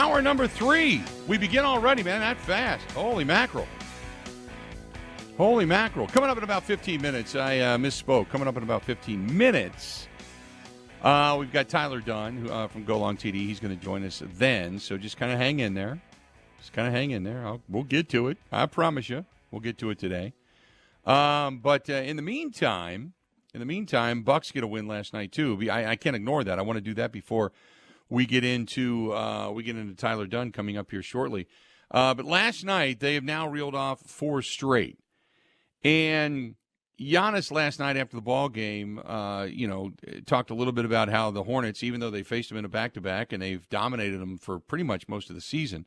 [0.00, 1.02] Hour number three.
[1.28, 2.20] We begin already, man.
[2.20, 2.90] That fast.
[2.92, 3.68] Holy mackerel.
[5.36, 6.06] Holy mackerel.
[6.06, 7.36] Coming up in about 15 minutes.
[7.36, 8.30] I uh, misspoke.
[8.30, 10.08] Coming up in about 15 minutes.
[11.02, 13.34] Uh, we've got Tyler Dunne who, uh, from Go Long TD.
[13.34, 14.78] He's going to join us then.
[14.78, 16.00] So just kind of hang in there.
[16.56, 17.46] Just kind of hang in there.
[17.46, 18.38] I'll, we'll get to it.
[18.50, 19.26] I promise you.
[19.50, 20.32] We'll get to it today.
[21.04, 23.12] Um, but uh, in the meantime,
[23.52, 25.58] in the meantime, Bucks get a win last night too.
[25.70, 26.58] I, I can't ignore that.
[26.58, 27.52] I want to do that before
[28.10, 31.46] we get into uh, we get into Tyler Dunne coming up here shortly.
[31.90, 34.98] Uh, but last night they have now reeled off four straight,
[35.82, 36.56] and
[37.00, 39.92] Giannis last night after the ball game, uh, you know,
[40.26, 42.68] talked a little bit about how the Hornets, even though they faced them in a
[42.68, 45.86] back to back and they've dominated them for pretty much most of the season,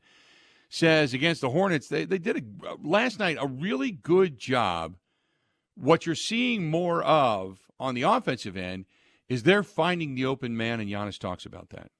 [0.69, 4.95] says against the Hornets they they did a, last night a really good job.
[5.75, 8.85] What you're seeing more of on the offensive end
[9.29, 11.91] is they're finding the open man, and Giannis talks about that.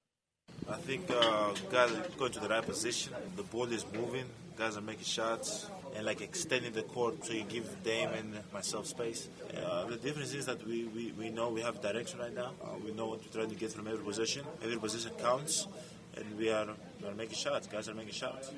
[0.69, 3.13] I think uh, guys are going to the right position.
[3.35, 4.25] The ball is moving.
[4.57, 8.85] Guys are making shots and like extending the court so you give Dame and myself
[8.87, 9.27] space.
[9.65, 12.51] Uh, the difference is that we, we, we know we have direction right now.
[12.63, 14.45] Uh, we know what we're trying to get from every position.
[14.63, 15.67] Every position counts,
[16.15, 16.67] and we are,
[17.01, 17.67] we are making shots.
[17.67, 18.51] Guys are making shots.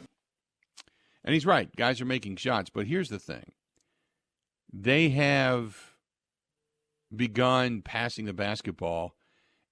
[1.24, 1.74] And he's right.
[1.76, 2.70] Guys are making shots.
[2.70, 3.54] But here's the thing
[4.72, 5.78] they have
[7.16, 9.16] begun passing the basketball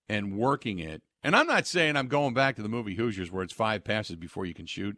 [0.08, 3.44] and working it and I'm not saying I'm going back to the movie Hoosiers where
[3.44, 4.98] it's five passes before you can shoot,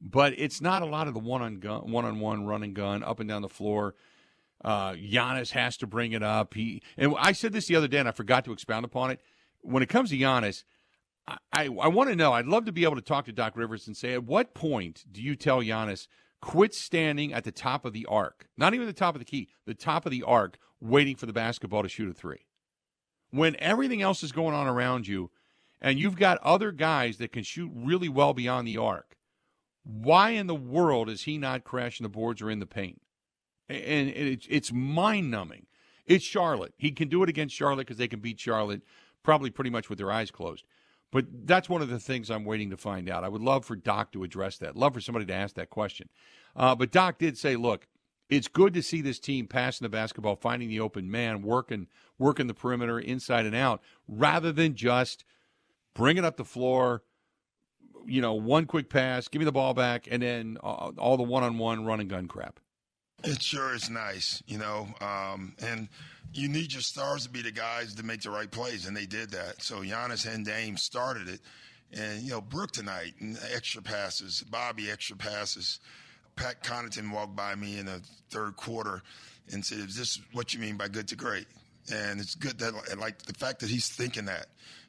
[0.00, 2.74] but it's not a lot of the one on gun, one on one run and
[2.74, 3.94] gun up and down the floor.
[4.64, 6.54] Uh, Giannis has to bring it up.
[6.54, 9.20] He and I said this the other day, and I forgot to expound upon it.
[9.60, 10.64] When it comes to Giannis,
[11.26, 12.32] I, I, I want to know.
[12.32, 15.04] I'd love to be able to talk to Doc Rivers and say, at what point
[15.10, 16.06] do you tell Giannis
[16.40, 19.48] quit standing at the top of the arc, not even the top of the key,
[19.64, 22.44] the top of the arc, waiting for the basketball to shoot a three,
[23.30, 25.30] when everything else is going on around you?
[25.80, 29.16] And you've got other guys that can shoot really well beyond the arc,
[29.84, 33.00] why in the world is he not crashing the boards or in the paint?
[33.68, 35.66] And it's, mind numbing.
[36.06, 36.74] It's Charlotte.
[36.76, 38.82] He can do it against Charlotte because they can beat Charlotte
[39.22, 40.64] probably pretty much with their eyes closed.
[41.10, 43.24] But that's one of the things I'm waiting to find out.
[43.24, 44.76] I would love for Doc to address that.
[44.76, 46.08] Love for somebody to ask that question.
[46.56, 47.86] Uh, but Doc did say, look,
[48.28, 51.88] it's good to see this team passing the basketball, finding the open man, working
[52.18, 55.24] working the perimeter inside and out, rather than just
[55.94, 57.02] bring it up the floor,
[58.06, 61.84] you know, one quick pass, give me the ball back, and then all the one-on-one
[61.84, 62.60] run and gun crap.
[63.22, 65.88] It sure is nice, you know, um, and
[66.34, 69.06] you need your stars to be the guys to make the right plays, and they
[69.06, 69.62] did that.
[69.62, 71.40] So Giannis and Dame started it,
[71.92, 73.14] and you know, Brook tonight,
[73.50, 75.80] extra passes, Bobby extra passes.
[76.36, 79.02] Pat Connaughton walked by me in the third quarter
[79.52, 81.46] and said, "Is this what you mean by good to great?"
[81.92, 84.46] And it's good that, like, the fact that he's thinking that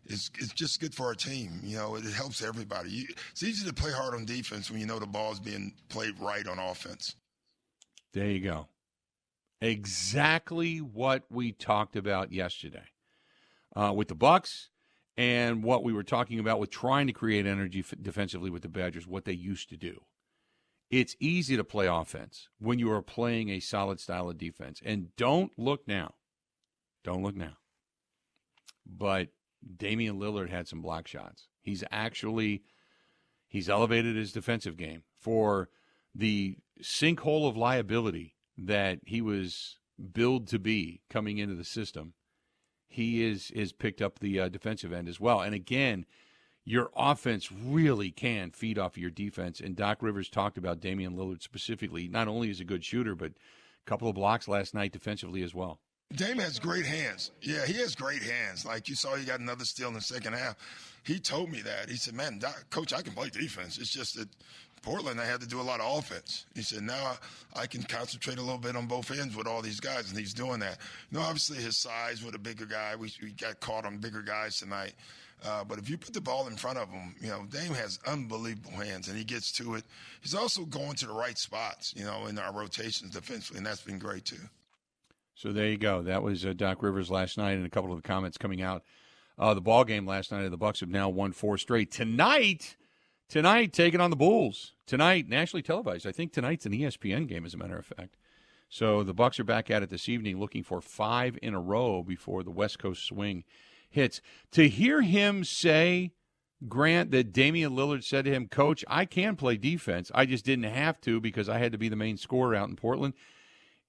[0.07, 1.59] it's, it's just good for our team.
[1.63, 2.89] You know, it, helps everybody.
[2.89, 6.19] You, it's easy to play hard on defense when you know the ball's being played
[6.19, 7.15] right on offense.
[8.13, 8.67] There you go.
[9.61, 12.85] Exactly what we talked about yesterday
[13.75, 14.69] uh, with the Bucks,
[15.17, 18.69] and what we were talking about with trying to create energy f- defensively with the
[18.69, 19.07] Badgers.
[19.07, 20.01] What they used to do.
[20.91, 24.81] It's easy to play offense when you are playing a solid style of defense.
[24.85, 26.13] And don't look now.
[27.03, 27.57] Don't look now.
[28.85, 29.29] But
[29.77, 31.47] Damian Lillard had some block shots.
[31.61, 32.63] He's actually
[33.47, 35.69] he's elevated his defensive game for
[36.13, 39.79] the sinkhole of liability that he was
[40.13, 42.13] billed to be coming into the system.
[42.87, 45.41] He is is picked up the uh, defensive end as well.
[45.41, 46.05] And again,
[46.63, 49.59] your offense really can feed off of your defense.
[49.59, 52.07] And Doc Rivers talked about Damian Lillard specifically.
[52.07, 55.53] Not only is a good shooter, but a couple of blocks last night defensively as
[55.53, 55.79] well.
[56.13, 57.31] Dame has great hands.
[57.41, 58.65] Yeah, he has great hands.
[58.65, 60.55] Like you saw, he got another steal in the second half.
[61.03, 61.89] He told me that.
[61.89, 63.77] He said, "Man, Doc, coach, I can play defense.
[63.77, 64.29] It's just that
[64.81, 67.17] Portland, I had to do a lot of offense." He said, "Now
[67.55, 70.33] I can concentrate a little bit on both ends with all these guys," and he's
[70.33, 70.77] doing that.
[71.11, 72.95] You know, obviously his size with a bigger guy.
[72.95, 74.93] We, we got caught on bigger guys tonight.
[75.43, 77.99] Uh, but if you put the ball in front of him, you know, Dame has
[78.07, 79.83] unbelievable hands and he gets to it.
[80.21, 83.81] He's also going to the right spots, you know, in our rotations defensively, and that's
[83.81, 84.37] been great too.
[85.35, 86.01] So there you go.
[86.01, 88.83] That was uh, Doc Rivers last night, and a couple of the comments coming out.
[89.37, 90.49] Uh, the ball game last night.
[90.49, 91.91] The Bucks have now won four straight.
[91.91, 92.77] Tonight,
[93.27, 94.71] tonight taking on the Bulls.
[94.87, 96.07] Tonight, nationally televised.
[96.07, 98.15] I think tonight's an ESPN game, as a matter of fact.
[98.69, 102.01] So the Bucks are back at it this evening, looking for five in a row
[102.01, 103.43] before the West Coast swing
[103.89, 104.21] hits.
[104.51, 106.13] To hear him say,
[106.69, 110.11] Grant, that Damian Lillard said to him, "Coach, I can play defense.
[110.15, 112.77] I just didn't have to because I had to be the main scorer out in
[112.77, 113.15] Portland."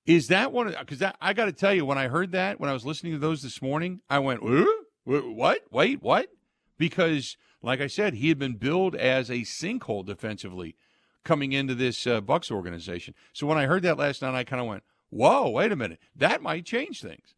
[0.06, 0.74] Is that one?
[0.78, 3.18] Because I got to tell you, when I heard that, when I was listening to
[3.18, 4.40] those this morning, I went,
[5.04, 5.60] what?
[5.70, 6.28] Wait, what?
[6.78, 10.76] Because like I said, he had been billed as a sinkhole defensively
[11.24, 13.14] coming into this uh, Bucks organization.
[13.32, 15.98] So when I heard that last night, I kind of went, "Whoa, wait a minute,
[16.14, 17.34] that might change things."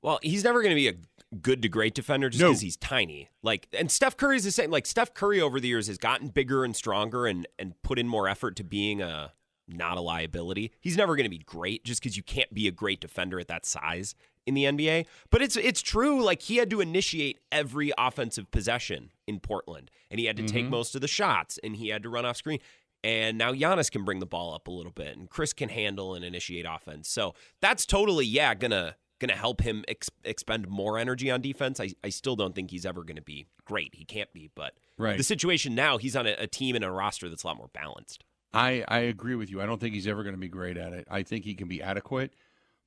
[0.00, 0.94] Well, he's never going to be a
[1.36, 2.64] good to great defender just because No.
[2.66, 3.28] he's tiny.
[3.42, 4.70] Like, and Steph Curry's the same.
[4.70, 8.08] Like Steph Curry over the years has gotten bigger and stronger and and put in
[8.08, 9.32] more effort to being a
[9.68, 10.72] not a liability.
[10.80, 13.48] He's never going to be great just because you can't be a great defender at
[13.48, 14.14] that size
[14.46, 15.06] in the NBA.
[15.30, 16.22] But it's it's true.
[16.22, 20.64] Like he had to initiate every offensive possession in Portland, and he had to take
[20.64, 20.70] mm-hmm.
[20.70, 22.58] most of the shots, and he had to run off screen.
[23.04, 26.14] And now Giannis can bring the ball up a little bit, and Khris can handle
[26.14, 27.08] and initiate offense.
[27.08, 31.78] So that's totally yeah gonna gonna help him ex- expend more energy on defense.
[31.78, 33.94] I, I still don't think he's ever gonna be great.
[33.94, 35.16] He can't be, but Right.
[35.16, 37.70] the situation now he's on a, a team and a roster that's a lot more
[37.72, 38.24] balanced.
[38.52, 39.60] I, I agree with you.
[39.60, 41.06] I don't think he's ever going to be great at it.
[41.10, 42.34] I think he can be adequate.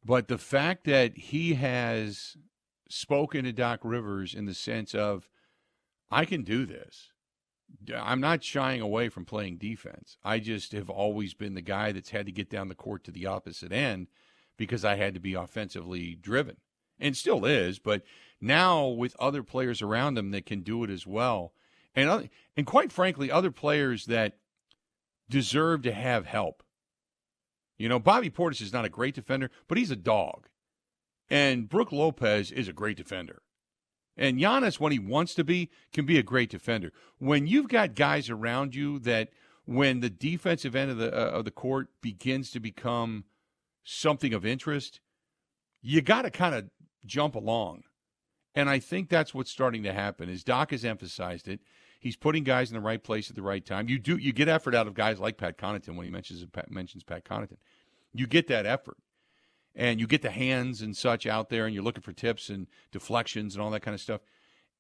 [0.04, 2.38] But the fact that he has
[2.90, 5.28] spoken to Doc Rivers in the sense of,
[6.12, 7.10] I can do this.
[7.96, 10.18] I'm not shying away from playing defense.
[10.24, 13.12] I just have always been the guy that's had to get down the court to
[13.12, 14.08] the opposite end
[14.58, 16.58] because I had to be offensively driven
[17.00, 17.80] and still is.
[17.80, 18.04] But
[18.40, 21.54] now with other players around him that can do it as well,
[21.96, 24.38] and and quite frankly, other players that
[25.30, 26.64] deserve to have help.
[27.78, 30.48] You know, Bobby Portis is not a great defender, but he's a dog.
[31.30, 33.42] And Brook Lopez is a great defender.
[34.18, 36.94] And Giannis, when he wants to be, can be a great defender.
[37.18, 39.30] When you've got guys around you that,
[39.66, 43.26] when the defensive end of the uh, of the court begins to become
[43.84, 45.00] something of interest,
[45.82, 46.70] you got to kind of
[47.06, 47.84] jump along.
[48.54, 50.30] And I think that's what's starting to happen.
[50.30, 51.60] Is Doc has emphasized it.
[52.06, 53.90] He's putting guys in the right place at the right time.
[53.90, 56.70] You do you get effort out of guys like Pat Connaughton when he mentions Pat,
[56.70, 57.58] mentions Pat Connaughton.
[58.14, 58.98] You get that effort,
[59.74, 62.68] and you get the hands and such out there, and you're looking for tips and
[62.92, 64.22] deflections and all that kind of stuff.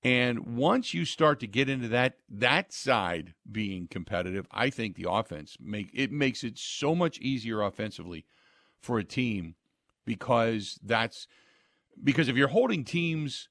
[0.04, 5.10] And once you start to get into that that side being competitive, I think the
[5.10, 8.26] offense make it makes it so much easier offensively
[8.80, 9.56] for a team
[10.06, 11.28] because that's
[12.04, 13.50] because if you're holding teams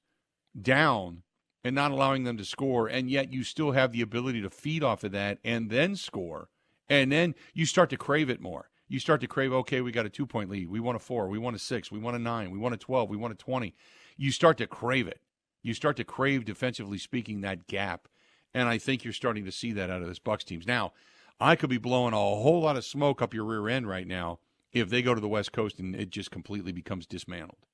[0.63, 1.24] down
[1.65, 4.85] and not allowing them to score, and yet you still have the ability to feed
[4.85, 6.51] off of that and then score,
[6.89, 8.69] and then you start to crave it more.
[8.87, 10.69] You start to crave, okay, we got a two point lead.
[10.69, 11.29] We want a four.
[11.29, 11.91] We want a six.
[11.91, 12.51] We want a nine.
[12.51, 13.09] We want a 12.
[13.09, 13.75] We want a 20.
[14.19, 15.21] You start to crave it.
[15.63, 18.09] You start to crave, defensively speaking, that gap.
[18.53, 20.67] And I think you're starting to see that out of this Bucks teams.
[20.67, 20.93] Now,
[21.41, 24.39] I could be blowing a whole lot of smoke up your rear end right now
[24.73, 27.65] if they go to the West Coast and it just completely becomes dismantled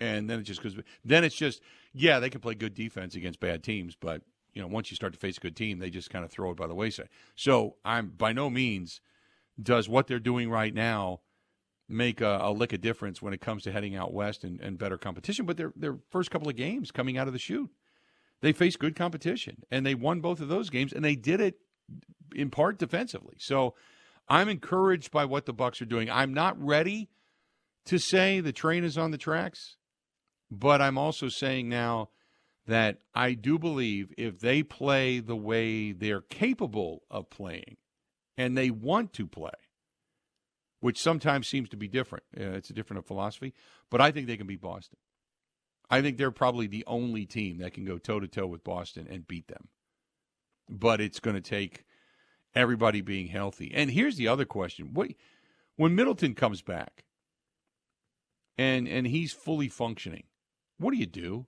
[0.00, 0.76] and then it just goes.
[1.04, 1.60] Then it's just
[1.92, 4.22] yeah, they can play good defense against bad teams, but
[4.52, 6.50] you know once you start to face a good team, they just kind of throw
[6.50, 7.08] it by the wayside.
[7.36, 9.00] So I'm by no means
[9.60, 11.20] does what they're doing right now
[11.88, 14.78] make a, a lick of difference when it comes to heading out west and, and
[14.78, 15.46] better competition.
[15.46, 17.70] But their their first couple of games coming out of the chute,
[18.40, 21.58] they faced good competition and they won both of those games, and they did it
[22.34, 23.36] in part defensively.
[23.38, 23.74] So
[24.28, 26.10] I'm encouraged by what the Bucks are doing.
[26.10, 27.08] I'm not ready
[27.86, 29.76] to say the train is on the tracks.
[30.50, 32.10] But I'm also saying now
[32.66, 37.76] that I do believe if they play the way they're capable of playing
[38.36, 39.50] and they want to play,
[40.80, 43.54] which sometimes seems to be different, uh, it's a different philosophy,
[43.90, 44.98] but I think they can beat Boston.
[45.90, 49.06] I think they're probably the only team that can go toe to toe with Boston
[49.10, 49.68] and beat them.
[50.68, 51.84] But it's going to take
[52.54, 53.72] everybody being healthy.
[53.74, 55.12] And here's the other question: what
[55.76, 57.04] when Middleton comes back
[58.58, 60.24] and and he's fully functioning,
[60.78, 61.46] what do you do?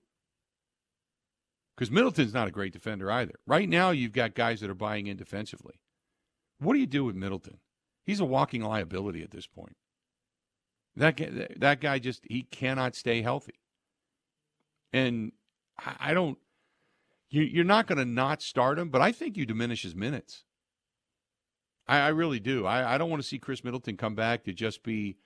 [1.75, 3.35] Because Middleton's not a great defender either.
[3.47, 5.81] Right now, you've got guys that are buying in defensively.
[6.59, 7.57] What do you do with Middleton?
[8.05, 9.77] He's a walking liability at this point.
[10.95, 13.55] That guy, that guy just he cannot stay healthy,
[14.91, 15.31] and
[15.99, 16.37] I don't.
[17.29, 20.43] You, you're not going to not start him, but I think you diminish his minutes.
[21.87, 22.65] I, I really do.
[22.65, 25.17] I, I don't want to see Khris Middleton come back to just be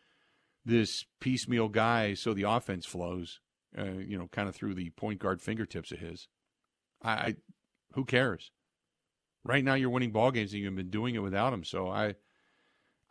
[0.64, 3.40] this piecemeal guy so the offense flows,
[3.78, 6.28] uh, you know, kind of through the point guard fingertips of his.
[7.02, 7.36] I, I
[7.94, 8.52] who cares?
[9.44, 11.64] Right now, you're winning ball games, and you've been doing it without him.
[11.64, 12.16] So I,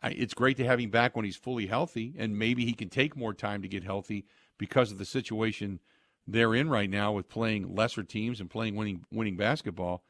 [0.01, 2.89] I, it's great to have him back when he's fully healthy, and maybe he can
[2.89, 4.25] take more time to get healthy
[4.57, 5.79] because of the situation
[6.27, 10.03] they're in right now with playing lesser teams and playing winning winning basketball.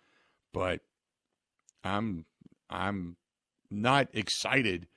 [0.54, 0.82] But
[1.84, 2.26] I'm
[2.70, 3.18] I'm
[3.70, 4.88] not excited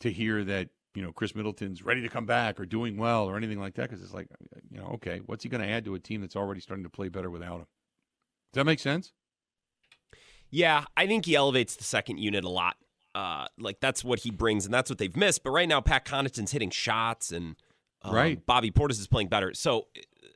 [0.00, 3.36] to hear that you know Khris Middleton's ready to come back or doing well or
[3.36, 4.26] anything like that because it's like
[4.68, 6.90] you know okay what's he going to add to a team that's already starting to
[6.90, 7.66] play better without him?
[8.52, 9.12] Does that make sense?
[10.50, 12.74] Yeah, I think he elevates the second unit a lot.
[13.14, 15.44] Uh, like that's what he brings, and that's what they've missed.
[15.44, 17.54] But right now, Pat Connaughton's hitting shots, and
[18.02, 18.44] um, Right.
[18.44, 19.54] Bobby Portis is playing better.
[19.54, 19.86] So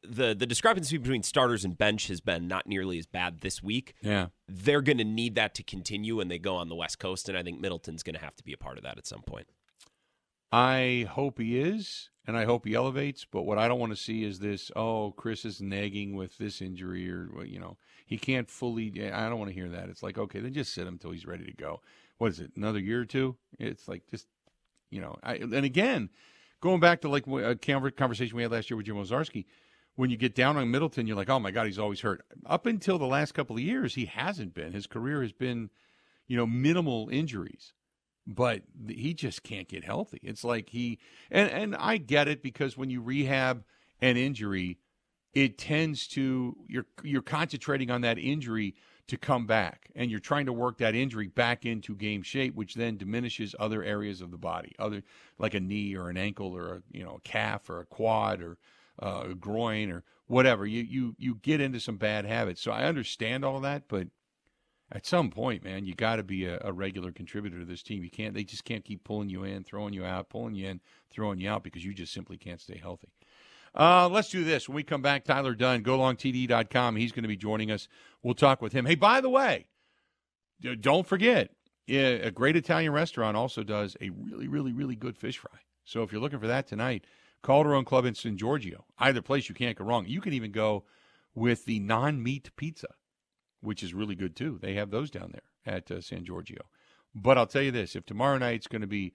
[0.04, 3.94] the the discrepancy between starters and bench has been not nearly as bad this week.
[4.02, 4.26] Yeah.
[4.48, 7.38] They're going to need that to continue when they go on the West Coast, and
[7.38, 9.46] I think Middleton's going to have to be a part of that at some point.
[10.52, 13.24] I hope he is, and I hope he elevates.
[13.24, 14.70] But what I don't want to see is this.
[14.76, 18.92] Oh, Khris is nagging with this injury, or you know, he can't fully.
[18.96, 19.88] Eh, I don't want to hear that.
[19.88, 21.80] It's like okay, then just sit him until he's ready to go.
[22.18, 22.52] What is it?
[22.54, 23.36] Another year or two?
[23.58, 24.26] It's like just
[24.90, 25.16] you know.
[25.22, 26.10] I, and again,
[26.60, 29.46] going back to like a conversation we had last year with Jim Owczarski,
[29.96, 32.26] when you get down on Middleton, you're like, oh my God, he's always hurt.
[32.44, 34.72] Up until the last couple of years, he hasn't been.
[34.72, 35.70] His career has been,
[36.28, 37.72] you know, minimal injuries
[38.26, 40.20] but he just can't get healthy.
[40.22, 40.98] It's like he
[41.30, 43.64] and and I get it because when you rehab
[44.00, 44.78] an injury,
[45.34, 48.74] it tends to you're you're concentrating on that injury
[49.08, 52.74] to come back and you're trying to work that injury back into game shape which
[52.74, 55.02] then diminishes other areas of the body other
[55.38, 58.40] like a knee or an ankle or a you know a calf or a quad
[58.40, 58.58] or
[59.02, 62.84] uh, a groin or whatever you you you get into some bad habits so i
[62.84, 64.06] understand all that but
[64.94, 68.04] at some point, man, you got to be a, a, regular contributor to this team.
[68.04, 70.80] You can't; they just can't keep pulling you in, throwing you out, pulling you in,
[71.10, 73.08] throwing you out because you just simply can't stay healthy.
[73.74, 74.68] Uh, let's do this.
[74.68, 76.96] When we come back, Tyler Dunne, golongtd.com.
[76.96, 77.88] He's going to be joining us.
[78.22, 78.84] We'll talk with him.
[78.84, 79.66] Hey, by the way,
[80.80, 81.50] don't forget,
[81.88, 85.60] a great Italian restaurant also does a really, really, really good fish fry.
[85.84, 87.06] So if you're looking for that tonight,
[87.42, 88.84] Calderone Club in San Giorgio.
[88.98, 90.06] Either place you can't go wrong.
[90.06, 90.84] You can even go
[91.34, 92.88] with the non-meat pizza
[93.62, 94.58] which is really good too.
[94.60, 96.62] They have those down there at uh, San Giorgio.
[97.14, 99.14] But I'll tell you this: if tomorrow night's going to be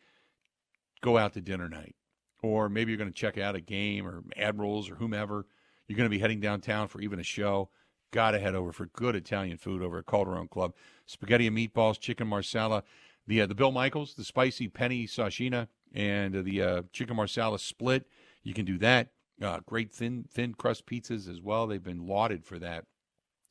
[1.01, 1.95] go out to dinner night,
[2.41, 5.45] or maybe you're going to check out a game or Admirals or whomever,
[5.87, 7.69] you're going to be heading downtown for even a show.
[8.11, 10.73] Got to head over for good Italian food over at Calderone Club.
[11.05, 12.83] Spaghetti and meatballs, chicken marsala,
[13.27, 17.59] the uh, the Bill Michaels, the spicy penny sashina, and uh, the uh, chicken marsala
[17.59, 18.07] split.
[18.43, 19.09] You can do that.
[19.41, 21.67] Uh, great thin thin crust pizzas as well.
[21.67, 22.85] They've been lauded for that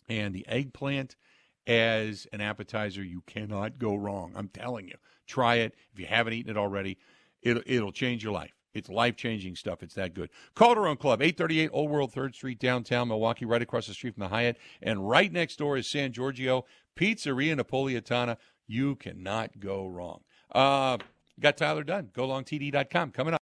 [0.09, 1.17] and the eggplant
[1.67, 4.33] as an appetizer, you cannot go wrong.
[4.37, 4.95] I'm telling you.
[5.27, 5.75] Try it.
[5.93, 6.99] If you haven't eaten it already,
[7.43, 8.53] it'll, it'll change your life.
[8.73, 9.83] It's life changing stuff.
[9.83, 10.29] It's that good.
[10.55, 14.29] Calderone Club, 838 Old World 3rd Street, downtown Milwaukee, right across the street from the
[14.29, 14.59] Hyatt.
[14.83, 18.37] And right next door is San Giorgio Pizzeria Napolitana.
[18.67, 20.21] You cannot go wrong.
[20.53, 20.99] Uh,
[21.41, 22.11] got Tyler Dunne.
[22.13, 23.43] GoLongTD.com coming up.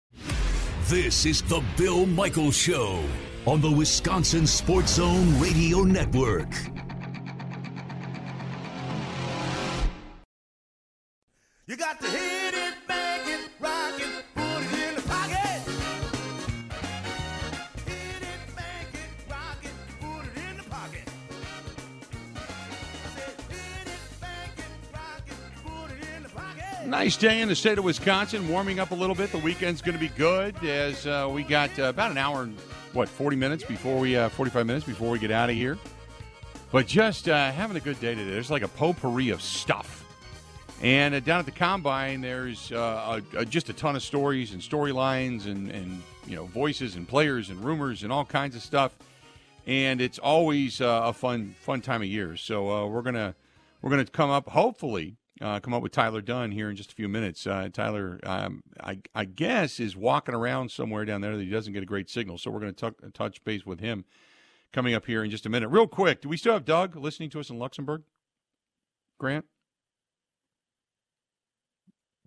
[0.87, 3.03] This is the Bill Michaels Show
[3.47, 6.51] on the Wisconsin Sports Zone Radio Network.
[11.67, 15.61] You got to hit it, bang it, rock it, put it in the pocket.
[17.85, 19.69] Hit it, bang it, rock it,
[20.01, 20.63] put it in the
[26.29, 26.87] pocket.
[26.87, 29.31] Nice day in the state of Wisconsin, warming up a little bit.
[29.31, 32.57] The weekend's going to be good as uh, we got uh, about an hour and
[32.95, 35.77] what 40 minutes before we uh, 45 minutes before we get out of here?
[36.71, 38.31] But just uh, having a good day today.
[38.31, 40.03] There's like a potpourri of stuff.
[40.81, 44.61] And uh, down at the combine there's uh, a, just a ton of stories and
[44.61, 48.95] storylines and, and you know voices and players and rumors and all kinds of stuff.
[49.67, 52.37] And it's always uh, a fun fun time of year.
[52.37, 53.35] So uh, we're gonna
[53.81, 56.95] we're gonna come up hopefully uh, come up with Tyler Dunne here in just a
[56.95, 57.45] few minutes.
[57.45, 61.73] Uh, Tyler, um, I, I, guess, is walking around somewhere down there that he doesn't
[61.73, 62.37] get a great signal.
[62.37, 64.05] So we're going to touch base with him
[64.71, 65.69] coming up here in just a minute.
[65.69, 68.03] Real quick, do we still have Doug listening to us in Luxembourg?
[69.17, 69.45] Grant?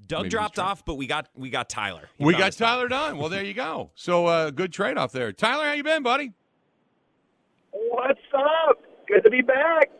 [0.06, 2.08] Doug Maybe dropped off, but we got we got Tyler.
[2.16, 3.18] He we got Tyler Dunne.
[3.18, 3.90] Well, there you go.
[3.94, 5.32] So uh, good trade off there.
[5.32, 6.32] Tyler, how you been, buddy?
[7.72, 8.78] What's up?
[9.06, 9.90] Good to be back.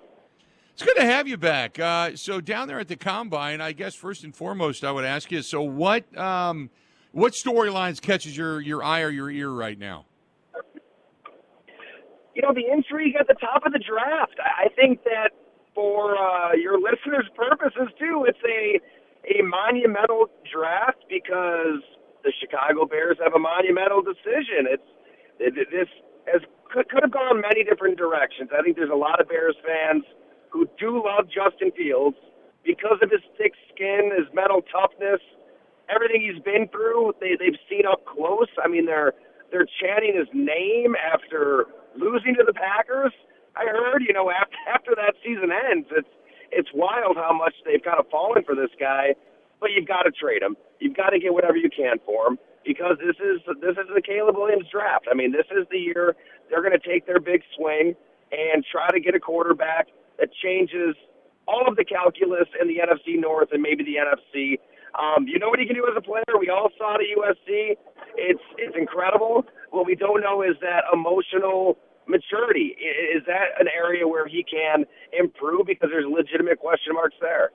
[0.79, 1.81] It's good to have you back.
[1.81, 5.33] Uh, so down there at the combine, I guess first and foremost, I would ask
[5.33, 5.43] you.
[5.43, 6.71] So what um,
[7.11, 10.07] what storylines catches your your eye or your ear right now?
[12.33, 14.39] You know, the intrigue at the top of the draft.
[14.39, 15.31] I think that
[15.75, 18.79] for uh, your listeners' purposes too, it's a
[19.35, 21.83] a monumental draft because
[22.23, 24.71] the Chicago Bears have a monumental decision.
[24.71, 24.89] It's
[25.41, 25.89] it, this
[26.33, 28.51] has could, could have gone many different directions.
[28.57, 30.05] I think there's a lot of Bears fans
[30.51, 32.17] who do love Justin Fields
[32.65, 35.21] because of his thick skin, his mental toughness,
[35.89, 37.15] everything he's been through.
[37.21, 38.51] They they've seen up close.
[38.63, 39.13] I mean, they're
[39.51, 43.13] they're chanting his name after losing to the Packers.
[43.57, 46.13] I heard, you know, after after that season ends, it's
[46.51, 49.15] it's wild how much they've kind of fallen for this guy.
[49.61, 50.57] But you've got to trade him.
[50.79, 54.03] You've got to get whatever you can for him because this is this is the
[54.03, 55.09] Caleb Williams draft.
[55.11, 56.15] I mean, this is the year
[56.49, 57.95] they're going to take their big swing
[58.31, 60.95] and try to get a quarterback that changes
[61.47, 64.59] all of the calculus in the NFC North and maybe the NFC.
[64.99, 66.25] Um, you know what he can do as a player?
[66.39, 67.77] We all saw at USC.
[68.17, 69.45] It's it's incredible.
[69.71, 72.75] What we don't know is that emotional maturity.
[73.15, 74.85] Is that an area where he can
[75.19, 75.67] improve?
[75.67, 77.51] Because there's legitimate question marks there.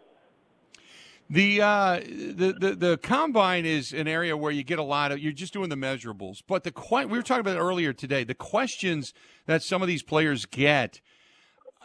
[1.29, 5.19] The, uh, the the the combine is an area where you get a lot of
[5.19, 8.23] you're just doing the measurables, but the we were talking about earlier today.
[8.23, 9.13] The questions
[9.45, 11.01] that some of these players get.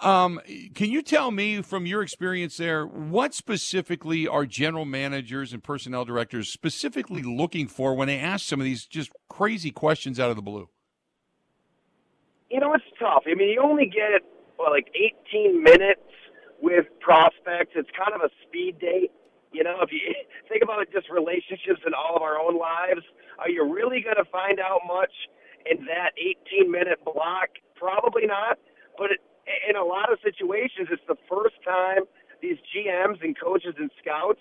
[0.01, 0.41] Um,
[0.75, 6.05] can you tell me from your experience there what specifically are general managers and personnel
[6.05, 10.37] directors specifically looking for when they ask some of these just crazy questions out of
[10.37, 10.69] the blue?
[12.51, 13.25] You know, it's tough.
[13.27, 14.23] I mean, you only get
[14.59, 14.89] well, like
[15.35, 16.01] 18 minutes
[16.61, 17.73] with prospects.
[17.75, 19.11] It's kind of a speed date.
[19.53, 20.01] You know, if you
[20.49, 23.03] think about it, just relationships in all of our own lives,
[23.39, 25.13] are you really going to find out much
[25.71, 26.13] in that
[26.53, 27.49] 18 minute block?
[27.77, 28.59] Probably not.
[28.97, 29.21] But it,
[29.69, 32.05] in a lot of situations, it's the first time
[32.41, 34.41] these GMs and coaches and scouts,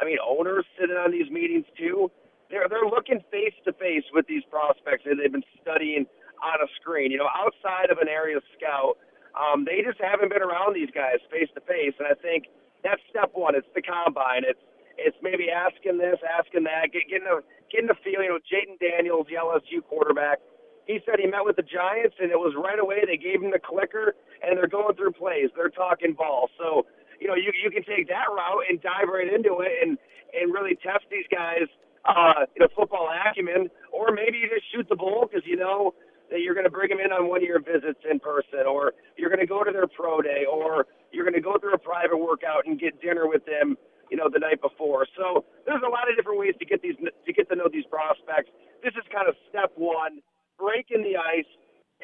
[0.00, 2.10] I mean, owners sitting on these meetings too.
[2.50, 6.06] They're they're looking face to face with these prospects that they've been studying
[6.42, 7.12] on a screen.
[7.12, 8.98] You know, outside of an area scout,
[9.38, 11.94] um, they just haven't been around these guys face to face.
[12.00, 12.50] And I think
[12.82, 13.54] that's step one.
[13.54, 14.42] It's the combine.
[14.42, 14.60] It's
[14.98, 17.40] it's maybe asking this, asking that, get, getting a
[17.70, 18.28] getting a feeling.
[18.28, 20.42] You know, Jayden Daniels, the LSU quarterback,
[20.90, 23.06] he said he met with the Giants, and it was right away.
[23.06, 25.54] They gave him the clicker, and they're going through plays.
[25.54, 26.50] They're talking ball.
[26.58, 26.86] So
[27.20, 29.98] you know, you you can take that route and dive right into it, and
[30.34, 31.70] and really test these guys.
[32.02, 35.92] Uh, you know, football acumen, or maybe you just shoot the bull because you know
[36.32, 38.96] that you're going to bring them in on one of your visits in person, or
[39.18, 41.78] you're going to go to their pro day, or you're going to go through a
[41.78, 43.76] private workout and get dinner with them,
[44.08, 45.04] you know, the night before.
[45.12, 47.84] So there's a lot of different ways to get these to get to know these
[47.92, 48.48] prospects.
[48.82, 50.24] This is kind of step one,
[50.60, 51.46] breaking the ice,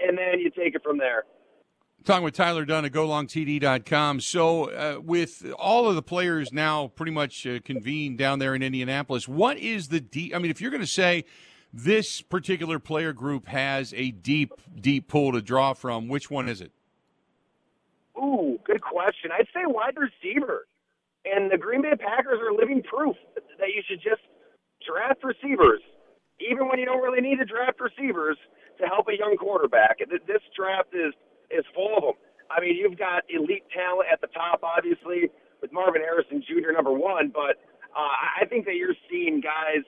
[0.03, 1.25] and then you take it from there.
[2.05, 4.21] Talking with Tyler Dunne at GoLongTD.com.
[4.21, 8.63] So, uh, with all of the players now pretty much uh, convened down there in
[8.63, 10.35] Indianapolis, what is the deep?
[10.35, 11.25] I mean, if you're going to say
[11.73, 16.61] this particular player group has a deep, deep pool to draw from, which one is
[16.61, 16.71] it?
[18.17, 19.31] Ooh, good question.
[19.33, 20.67] I'd say wide receiver.
[21.25, 23.17] And the Green Bay Packers are living proof
[23.59, 24.23] that you should just
[24.87, 25.83] draft receivers,
[26.41, 28.37] even when you don't really need to draft receivers
[28.81, 29.99] to help a young quarterback.
[29.99, 31.15] This draft is
[31.51, 32.17] is full of them.
[32.51, 35.31] I mean, you've got elite talent at the top, obviously,
[35.63, 36.73] with Marvin Harrison Jr.
[36.75, 37.59] number one, but
[37.97, 39.83] uh, I think that you're seeing guys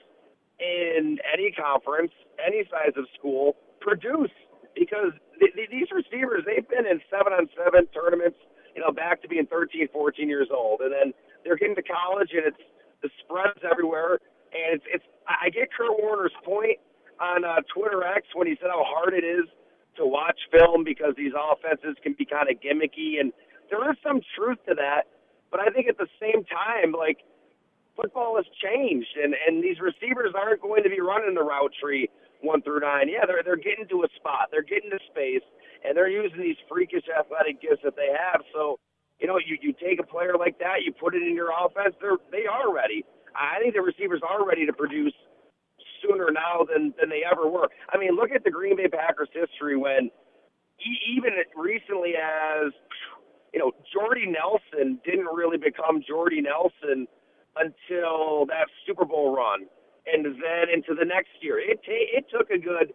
[0.59, 2.11] in any conference,
[2.45, 4.33] any size of school, produce
[4.75, 8.39] because th- th- these receivers they've been in seven on seven tournaments,
[8.75, 11.13] you know, back to being 13, 14 years old, and then
[11.45, 12.63] they're getting to college, and it's
[13.03, 14.19] the spreads everywhere,
[14.53, 15.05] and it's it's.
[15.29, 16.79] I get Kurt Warner's point
[17.21, 19.45] on uh, Twitter X when he said how hard it is
[19.97, 23.33] to watch film because these offenses can be kind of gimmicky, and
[23.71, 25.11] there is some truth to that.
[25.51, 27.19] But I think at the same time, like
[27.97, 32.09] football has changed, and and these receivers aren't going to be running the route tree
[32.41, 33.09] one through nine.
[33.09, 35.45] Yeah, they're they're getting to a spot, they're getting to space,
[35.85, 38.43] and they're using these freakish athletic gifts that they have.
[38.55, 38.79] So,
[39.19, 41.95] you know, you you take a player like that, you put it in your offense,
[42.01, 43.05] they're they are ready.
[43.39, 45.15] I think the receivers are ready to produce
[46.03, 47.69] sooner now than than they ever were.
[47.93, 50.11] I mean, look at the Green Bay Packers history when
[51.11, 52.73] even recently as
[53.53, 57.07] you know, Jordy Nelson didn't really become Jordy Nelson
[57.57, 59.67] until that Super Bowl run
[60.07, 61.59] and then into the next year.
[61.59, 62.93] It t- it took a good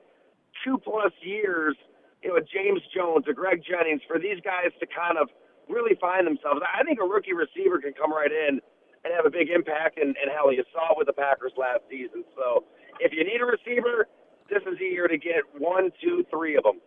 [0.63, 1.75] two plus years,
[2.21, 5.29] you know, James Jones or Greg Jennings for these guys to kind of
[5.69, 6.61] really find themselves.
[6.63, 8.61] I think a rookie receiver can come right in
[9.03, 11.81] and have a big impact, and, and hell, you saw it with the Packers last
[11.89, 12.23] season.
[12.35, 12.63] So
[12.99, 14.07] if you need a receiver,
[14.49, 16.79] this is the year to get one, two, three of them.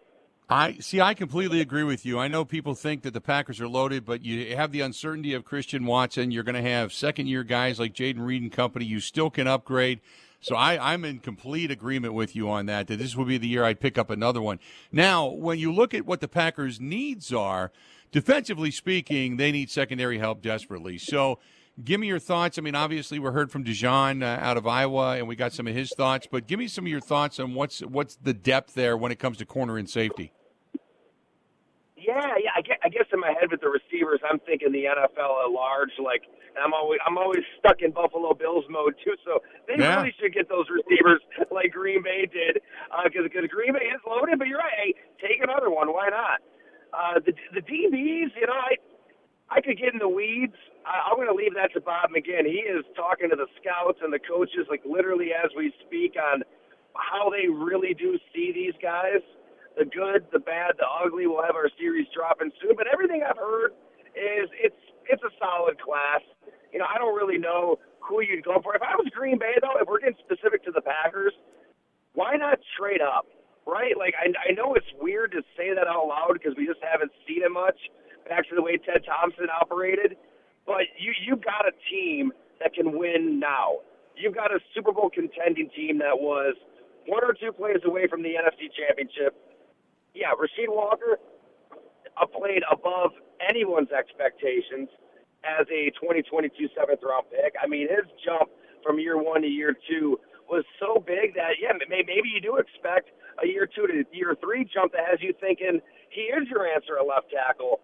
[0.49, 1.01] I see.
[1.01, 2.21] I completely agree with you.
[2.21, 5.45] I know people think that the Packers are loaded, but you have the uncertainty of
[5.45, 6.31] Christian Watson.
[6.31, 8.85] You're going to have second-year guys like Jayden Reed and company.
[8.85, 10.01] You still can upgrade.
[10.41, 12.87] So I, I'm in complete agreement with you on that.
[12.87, 14.61] That this will be the year I'd pick up another one.
[14.93, 17.73] Now, when you look at what the Packers' needs are,
[18.13, 20.97] defensively speaking, they need secondary help desperately.
[20.97, 21.41] So
[21.85, 22.59] give me your thoughts.
[22.59, 25.67] I mean, obviously, we heard from DeJean uh, out of Iowa, and we got some
[25.67, 26.27] of his thoughts.
[26.31, 29.19] But give me some of your thoughts on what's what's the depth there when it
[29.19, 30.33] comes to corner and safety.
[31.97, 32.51] Yeah, yeah.
[32.55, 35.51] I guess, I guess in my head with the receivers, I'm thinking the NFL at
[35.51, 35.91] large.
[35.99, 36.23] Like,
[36.62, 39.15] I'm always I'm always stuck in Buffalo Bills mode too.
[39.25, 39.97] So they Yeah.
[40.01, 42.61] really should get those receivers like Green Bay did,
[43.05, 44.39] because because Green Bay is loaded.
[44.39, 44.73] But you're right.
[44.77, 45.93] Hey, take another one.
[45.93, 46.41] Why not?
[46.93, 48.77] Uh, the the DBs, you know, I
[49.57, 50.55] I could get in the weeds.
[50.85, 52.45] I, I'm going to leave that to Bob McGinn.
[52.45, 56.45] He is talking to the scouts and the coaches, like literally as we speak, on
[56.92, 59.25] how they really do see these guys.
[59.81, 61.25] The good, the bad, the ugly.
[61.27, 62.77] We'll have our series dropping soon.
[62.77, 63.73] But everything I've heard
[64.12, 66.21] is it's it's a solid class.
[66.73, 68.77] You know, I don't really know who you'd go for.
[68.77, 71.33] If I was Green Bay, though, if we're getting specific to the Packers,
[72.12, 73.25] why not trade up?
[73.64, 73.97] Right?
[73.97, 77.12] Like I, I know it's weird to say that out loud because we just haven't
[77.29, 77.77] seen it much
[78.29, 80.17] back to the way Ted Thompson operated.
[80.67, 83.85] But you you got a team that can win now.
[84.17, 86.57] You've got a Super Bowl contending team that was
[87.07, 89.37] one or two plays away from the NFC Championship.
[90.15, 91.19] Yeah, Rasheed Walker
[92.33, 93.12] played above
[93.43, 94.89] anyone's expectations
[95.45, 97.55] as a 2022 seventh round pick.
[97.62, 98.51] I mean, his jump
[98.83, 103.11] from year one to year two was so big that yeah, maybe you do expect
[103.43, 106.99] a year two to year three jump that has you thinking he is your answer
[106.99, 107.81] at left tackle.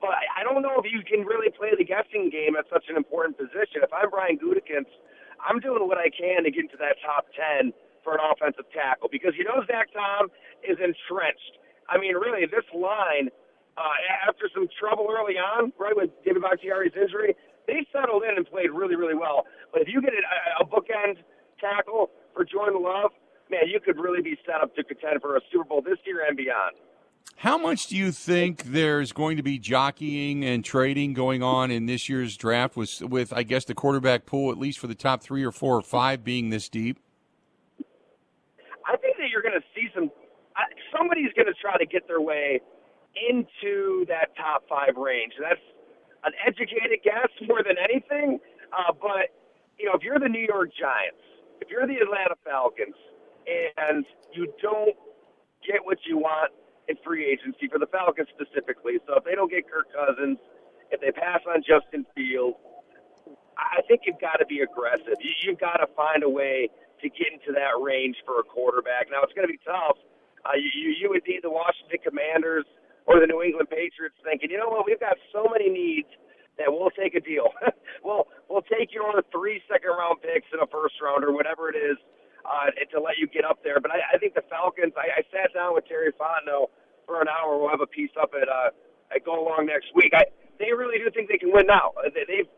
[0.00, 2.96] But I don't know if you can really play the guessing game at such an
[2.96, 3.80] important position.
[3.80, 4.92] If I'm Brian Gutekunst,
[5.40, 7.72] I'm doing what I can to get into that top ten
[8.04, 10.28] for an offensive tackle because you know Zach Tom
[10.62, 11.58] is entrenched.
[11.88, 13.30] I mean, really, this line
[13.76, 18.46] uh, after some trouble early on, right with David Bakhtiari's injury, they settled in and
[18.46, 19.44] played really, really well.
[19.72, 21.20] But if you get a, a bookend
[21.60, 23.10] tackle for Jordan Love,
[23.50, 26.24] man, you could really be set up to contend for a Super Bowl this year
[26.26, 26.76] and beyond.
[27.36, 31.86] How much do you think there's going to be jockeying and trading going on in
[31.86, 35.22] this year's draft with, with I guess, the quarterback pool, at least for the top
[35.22, 36.98] three or four or five, being this deep?
[38.86, 40.10] I think that you're going to see some.
[40.96, 42.60] Somebody's going to try to get their way
[43.28, 45.34] into that top five range.
[45.38, 45.60] That's
[46.24, 48.40] an educated guess more than anything.
[48.72, 49.28] Uh, but
[49.78, 51.20] you know, if you're the New York Giants,
[51.60, 52.96] if you're the Atlanta Falcons,
[53.46, 54.96] and you don't
[55.66, 56.52] get what you want
[56.88, 58.98] in free agency for the Falcons specifically.
[59.06, 60.38] So if they don't get Kirk Cousins,
[60.90, 62.56] if they pass on Justin Fields,
[63.58, 65.18] I think you've got to be aggressive.
[65.18, 66.68] You, you've got to find a way
[67.02, 69.08] to get into that range for a quarterback.
[69.10, 69.98] Now it's going to be tough.
[70.46, 72.64] Uh, you you would need the Washington Commanders
[73.06, 76.10] or the New England Patriots thinking, you know what, we've got so many needs
[76.58, 77.50] that we'll take a deal.
[78.06, 81.68] we'll we'll take you on three second round picks in a first round or whatever
[81.68, 81.98] it is
[82.46, 83.80] uh, to let you get up there.
[83.80, 84.94] But I, I think the Falcons.
[84.96, 86.70] I, I sat down with Terry Fontenot
[87.06, 87.58] for an hour.
[87.58, 88.70] We'll have a piece up at uh,
[89.14, 90.12] at Go Long next week.
[90.14, 90.24] I
[90.58, 91.92] they really do think they can win now.
[92.14, 92.50] They, they've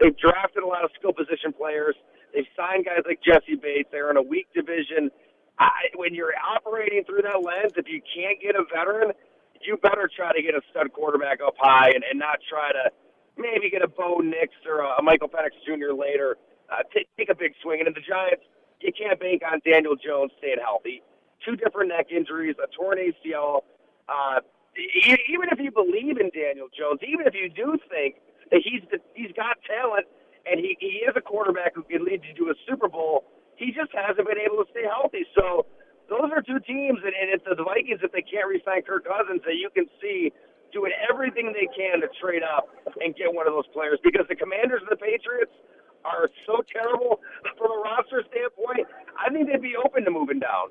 [0.00, 1.94] they've drafted a lot of skill position players.
[2.32, 3.88] They've signed guys like Jessie Bates.
[3.92, 5.10] They're in a weak division.
[5.54, 9.14] I, when you're operating through that lens, if you can't get a veteran,
[9.62, 12.90] you better try to get a stud quarterback up high and, and not try to
[13.38, 15.94] maybe get a Bo Nix or a Michael Penix Jr.
[15.94, 16.36] later.
[16.70, 17.82] Uh, take, take a big swing.
[17.86, 18.44] And the Giants,
[18.84, 21.00] you can't bank on Daniel Jones staying healthy.
[21.40, 23.64] Two different neck injuries, a torn ACL.
[24.08, 24.44] Uh,
[24.76, 28.20] even if you believe in Daniel Jones, even if you do think
[28.52, 28.84] that he's
[29.16, 30.04] he's got talent
[30.44, 33.24] and he, he is a quarterback who can lead you to a Super Bowl,
[33.56, 35.24] he just hasn't been able to stay healthy.
[35.32, 35.64] So
[36.12, 39.40] those are two teams, and, and it's the Vikings if they can't re-sign Kirk Cousins
[39.48, 40.28] that you can see
[40.72, 42.68] doing everything they can to trade up
[43.00, 45.54] and get one of those players because the Commanders and the Patriots
[46.04, 47.20] are so terrible
[47.58, 48.86] from a roster standpoint.
[49.18, 50.68] I think they'd be open to moving down.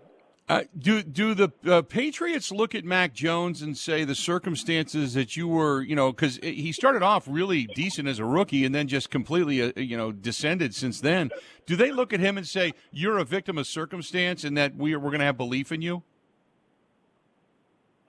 [0.49, 5.37] Uh, do do the uh, Patriots look at Mac Jones and say the circumstances that
[5.37, 8.89] you were, you know, because he started off really decent as a rookie and then
[8.89, 11.31] just completely, uh, you know, descended since then.
[11.65, 14.93] Do they look at him and say you're a victim of circumstance and that we
[14.93, 16.03] are, we're going to have belief in you?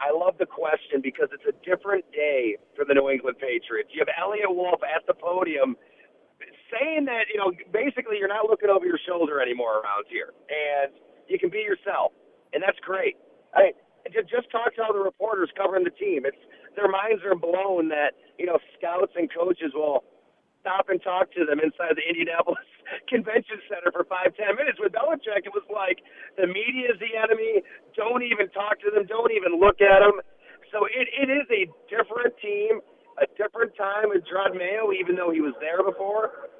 [0.00, 3.90] I love the question because it's a different day for the New England Patriots.
[3.92, 5.76] You have Eliot Wolf at the podium
[6.74, 10.92] saying that you know basically you're not looking over your shoulder anymore around here, and
[11.30, 12.12] you can be yourself,
[12.52, 13.16] and that's great.
[13.54, 13.72] I
[14.10, 16.26] just talk to all the reporters covering the team.
[16.26, 16.38] It's
[16.76, 20.04] their minds are blown that you know scouts and coaches will
[20.60, 22.66] stop and talk to them inside the Indianapolis
[23.12, 24.78] Convention Center for five ten minutes.
[24.82, 26.02] With Belichick, it was like
[26.36, 27.62] the media is the enemy.
[27.96, 29.06] Don't even talk to them.
[29.06, 30.20] Don't even look at them.
[30.74, 32.82] So it, it is a different team,
[33.22, 36.50] a different time with Jerod Mayo, even though he was there before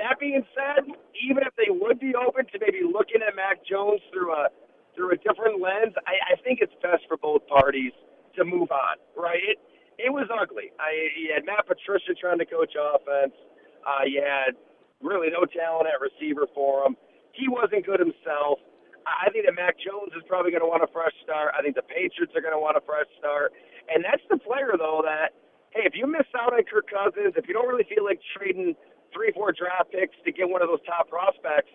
[0.00, 0.88] that being said,
[1.20, 4.48] even if they would be open to maybe looking at Mac Jones through a
[4.96, 7.92] through a different lens, I, I think it's best for both parties
[8.36, 8.96] to move on.
[9.12, 9.44] Right?
[9.44, 9.58] It
[10.00, 10.72] it was ugly.
[10.80, 13.36] I you had Matt Patricia trying to coach offense.
[13.84, 14.56] Uh, you had
[15.00, 16.96] really no talent at receiver for him.
[17.32, 18.60] He wasn't good himself.
[19.06, 21.56] I think that Mac Jones is probably going to want a fresh start.
[21.56, 23.52] I think the Patriots are going to want a fresh start.
[23.88, 25.32] And that's the player, though, that,
[25.72, 28.76] hey, if you miss out on Kirk Cousins, if you don't really feel like trading
[29.12, 31.70] three, four draft picks to get one of those top prospects,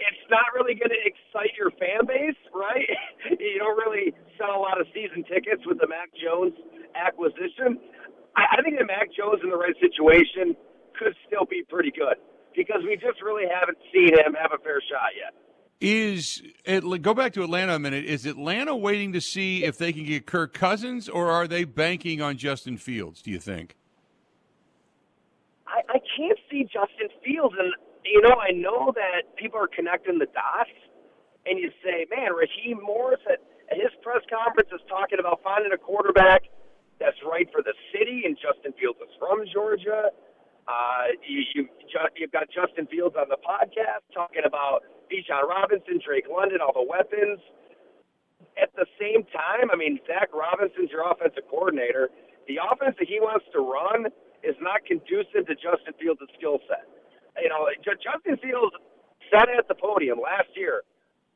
[0.00, 2.88] it's not really going to excite your fan base, right?
[3.38, 6.56] you don't really sell a lot of season tickets with the Mac Jones
[6.96, 7.76] acquisition.
[8.36, 10.56] I, I think that Mac Jones in the right situation
[10.96, 12.16] could still be pretty good
[12.56, 15.36] because we just really haven't seen him have a fair shot yet.
[15.80, 18.04] Is it, go back to Atlanta a minute?
[18.04, 22.20] Is Atlanta waiting to see if they can get Kirk Cousins, or are they banking
[22.20, 23.22] on Justin Fields?
[23.22, 23.76] Do you think?
[25.66, 25.98] I, I
[26.50, 27.72] see Justin Fields, and
[28.04, 30.74] you know, I know that people are connecting the dots,
[31.46, 35.78] and you say, man, Raheem Morris at, his press conference is talking about finding a
[35.78, 36.42] quarterback
[36.98, 40.10] that's right for the city, and Justin Fields is from Georgia.
[40.66, 41.62] Uh, you, you,
[42.18, 46.84] you've got Justin Fields on the podcast talking about Bijan Robinson, Drake London, all the
[46.84, 47.38] weapons.
[48.60, 52.10] At the same time, I mean, Zac Robinson's your offensive coordinator.
[52.46, 54.10] The offense that he wants to run
[54.42, 56.86] is not conducive to Justin Fields' skill set.
[57.40, 58.74] You know, Justin Fields
[59.30, 60.82] said at the podium last year,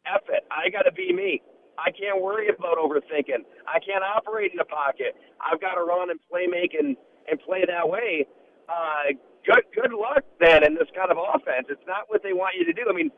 [0.07, 1.41] F it, I got to be me.
[1.79, 3.43] I can't worry about overthinking.
[3.67, 5.17] I can't operate in the pocket.
[5.41, 6.97] I've got to run and play make and,
[7.31, 8.27] and play that way.
[8.69, 11.67] Uh, good good luck then in this kind of offense.
[11.69, 12.87] It's not what they want you to do.
[12.89, 13.11] I mean,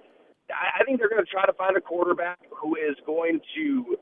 [0.51, 3.97] I, I think they're going to try to find a quarterback who is going to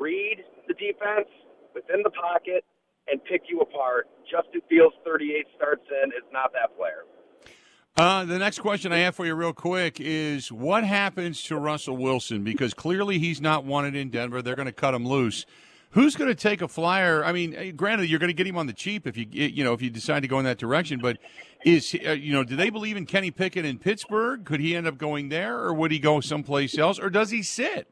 [0.00, 1.28] read the defense
[1.74, 2.64] within the pocket
[3.10, 4.08] and pick you apart.
[4.30, 7.04] Justin Fields, 38 starts in, is not that player.
[7.96, 11.96] Uh, the next question I have for you, real quick, is what happens to Russell
[11.96, 12.44] Wilson?
[12.44, 14.40] Because clearly he's not wanted in Denver.
[14.40, 15.46] They're going to cut him loose.
[15.92, 17.24] Who's going to take a flyer?
[17.24, 19.46] I mean, eh, granted, you're going to get him on the cheap if you eh,
[19.46, 21.00] you know if you decide to go in that direction.
[21.00, 21.16] But
[21.64, 24.44] is uh, you know, do they believe in Kenny Pickett in Pittsburgh?
[24.44, 27.42] Could he end up going there, or would he go someplace else, or does he
[27.42, 27.88] sit?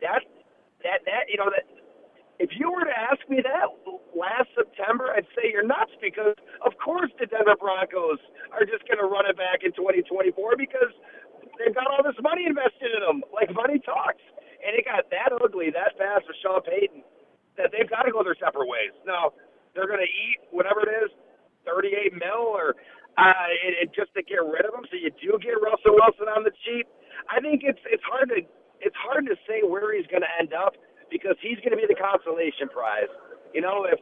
[0.00, 0.22] That
[0.88, 1.68] that that you know that
[2.38, 3.68] if you were to ask me that
[4.14, 8.22] last September, I'd say you're nuts because, of course, the Denver Broncos
[8.54, 10.94] are just going to run it back in 2024 because
[11.58, 14.22] they've got all this money invested in them, like money talks.
[14.62, 17.02] And it got that ugly that fast with Sean Payton
[17.58, 18.94] that they've got to go their separate ways.
[19.02, 19.34] Now,
[19.74, 21.10] they're going to eat whatever it is,
[21.66, 22.74] 38 mil or
[23.18, 24.86] uh, and, and just to get rid of him.
[24.90, 26.86] So you do get Russell Wilson on the cheap.
[27.26, 28.46] I think it's it's hard to
[28.80, 30.74] it's hard to say where he's going to end up
[31.10, 33.10] because he's going to be the consolation prize.
[33.54, 33.98] You know, if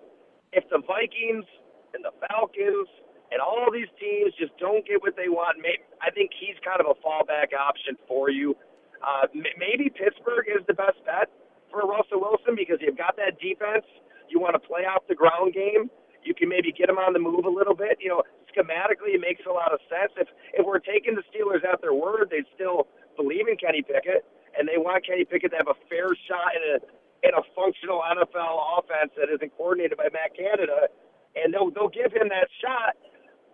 [0.53, 1.47] if the Vikings
[1.95, 2.89] and the Falcons
[3.31, 6.79] and all these teams just don't get what they want, maybe, I think he's kind
[6.79, 8.55] of a fallback option for you.
[9.03, 9.27] Uh,
[9.59, 11.29] maybe Pittsburgh is the best bet
[11.71, 13.85] for Russell Wilson because you've got that defense.
[14.31, 15.91] You want to play off the ground game.
[16.27, 17.99] You can maybe get him on the move a little bit.
[18.03, 20.11] You know, schematically, it makes a lot of sense.
[20.19, 24.27] If if we're taking the Steelers at their word, they still believe in Kenny Pickett
[24.59, 26.77] and they want Kenny Pickett to have a fair shot in a
[27.25, 30.89] in a functional NFL offense that isn't coordinated by Matt Canada,
[31.37, 32.97] and they'll they'll give him that shot.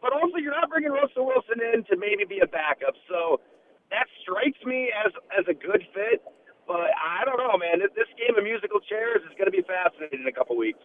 [0.03, 3.41] But also, you're not bringing Russell Wilson in to maybe be a backup, so
[3.91, 6.23] that strikes me as as a good fit.
[6.67, 7.81] But I don't know, man.
[7.81, 10.83] This game of musical chairs is going to be fascinating in a couple weeks.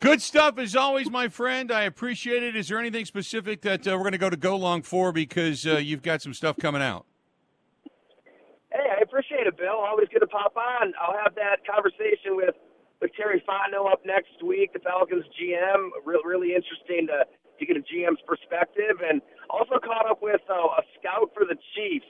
[0.00, 1.72] Good stuff as always, my friend.
[1.72, 2.56] I appreciate it.
[2.56, 5.66] Is there anything specific that uh, we're going to go to Go Long for because
[5.66, 7.06] uh, you've got some stuff coming out?
[9.46, 9.76] It, Bill.
[9.76, 10.92] Always good to pop on.
[11.00, 12.54] I'll have that conversation with
[13.00, 15.92] with Terry Fontenot up next week, the Falcons GM.
[16.04, 20.80] Real, really interesting to to get a GM's perspective, and also caught up with uh,
[20.80, 22.08] a scout for the Chiefs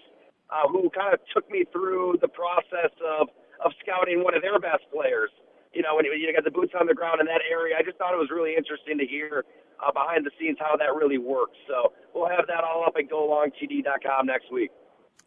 [0.48, 3.28] uh, who kind of took me through the process of
[3.64, 5.30] of scouting one of their best players.
[5.74, 7.98] You know, when you got the boots on the ground in that area, I just
[7.98, 9.44] thought it was really interesting to hear
[9.82, 11.58] uh, behind the scenes how that really works.
[11.66, 14.70] So we'll have that all up at golongtd.com next week.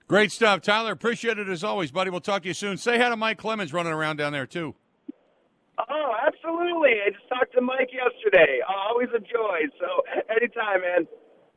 [0.07, 0.93] Great stuff, Tyler.
[0.93, 2.09] Appreciate it as always, buddy.
[2.09, 2.77] We'll talk to you soon.
[2.77, 4.73] Say hi to Mike Clemens running around down there too.
[5.77, 6.95] Oh, absolutely.
[7.05, 8.59] I just talked to Mike yesterday.
[8.67, 9.61] Always a joy.
[9.79, 11.07] So anytime, man.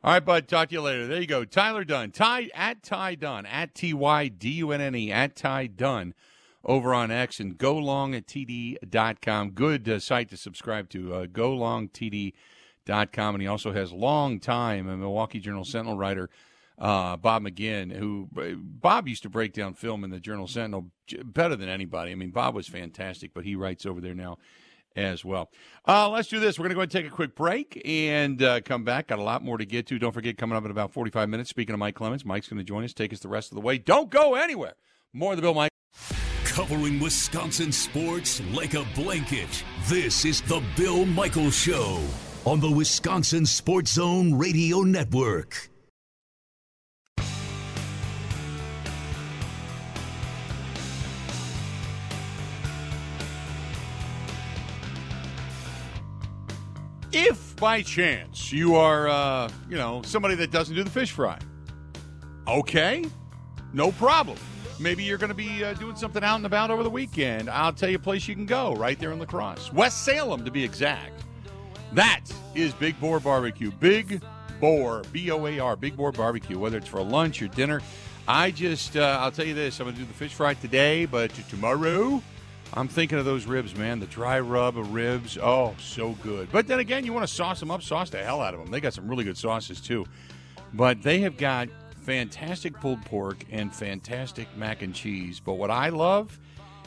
[0.03, 0.47] All right, bud.
[0.47, 1.07] Talk to you later.
[1.07, 1.45] There you go.
[1.45, 2.11] Tyler Dunne.
[2.11, 6.13] Ty at Ty Dunne at T Y D U N N E at Ty Dunne
[6.65, 9.51] over on X and golongtd.com.
[9.51, 11.13] Good uh, site to subscribe to.
[11.13, 13.35] Uh, golongtd.com.
[13.35, 16.29] And he also has long time a Milwaukee Journal Sentinel writer
[16.81, 20.91] uh, Bob McGinn, who Bob used to break down film in the Journal Sentinel
[21.23, 22.11] better than anybody.
[22.11, 24.39] I mean, Bob was fantastic, but he writes over there now
[24.95, 25.51] as well.
[25.87, 26.57] Uh, let's do this.
[26.57, 29.07] We're going to go and take a quick break and uh, come back.
[29.07, 29.99] Got a lot more to get to.
[29.99, 32.63] Don't forget, coming up in about 45 minutes, speaking of Mike Clemens, Mike's going to
[32.63, 33.77] join us, take us the rest of the way.
[33.77, 34.73] Don't go anywhere.
[35.13, 35.71] More of the Bill Mike.
[36.45, 39.63] Covering Wisconsin sports like a blanket.
[39.87, 42.03] This is the Bill Michaels Show
[42.43, 45.70] on the Wisconsin Sports Zone Radio Network.
[57.13, 61.37] If by chance you are, uh, you know, somebody that doesn't do the fish fry,
[62.47, 63.05] okay,
[63.73, 64.37] no problem.
[64.79, 67.49] Maybe you're going to be uh, doing something out and about over the weekend.
[67.49, 70.45] I'll tell you a place you can go right there in La Crosse, West Salem
[70.45, 71.23] to be exact.
[71.93, 72.21] That
[72.55, 73.71] is Big Boar Barbecue.
[73.71, 74.21] Big
[74.61, 76.57] Boar, B O A R, Big Boar Barbecue.
[76.57, 77.81] Whether it's for lunch or dinner,
[78.27, 81.05] I just, uh, I'll tell you this: I'm going to do the fish fry today,
[81.05, 82.23] but tomorrow
[82.73, 83.99] I'm thinking of those ribs, man.
[83.99, 85.37] The dry rub of ribs.
[85.41, 86.49] Oh, so good.
[86.51, 88.71] But then again, you want to sauce them up, sauce the hell out of them.
[88.71, 90.05] They got some really good sauces, too.
[90.73, 91.67] But they have got
[92.01, 95.41] fantastic pulled pork and fantastic mac and cheese.
[95.41, 96.39] But what I love,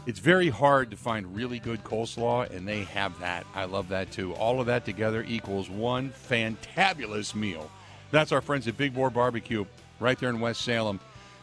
[0.06, 3.46] it's very hard to find really good coleslaw, and they have that.
[3.54, 4.32] I love that too.
[4.34, 7.70] All of that together equals one fantabulous meal.
[8.10, 9.64] That's our friends at Big Boar Barbecue
[10.00, 10.98] right there in West Salem.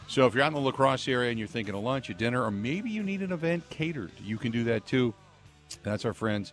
[0.08, 2.14] So if you're out in the La Crosse area and you're thinking of lunch, a
[2.14, 5.14] dinner, or maybe you need an event catered, you can do that too.
[5.82, 6.52] That's our friends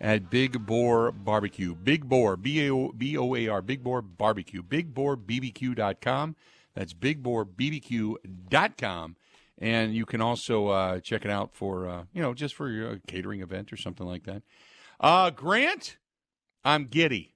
[0.00, 1.74] at Big Boar Barbecue.
[1.74, 4.62] Big Boar, B O B O A R, Big Boar Barbecue.
[4.62, 6.36] BigBoarBBQ.com.
[6.74, 9.16] That's BigBoarBBQ.com.
[9.58, 12.98] And you can also uh, check it out for, uh, you know, just for your
[13.06, 14.42] catering event or something like that.
[15.00, 15.96] Uh, Grant,
[16.62, 17.32] I'm giddy.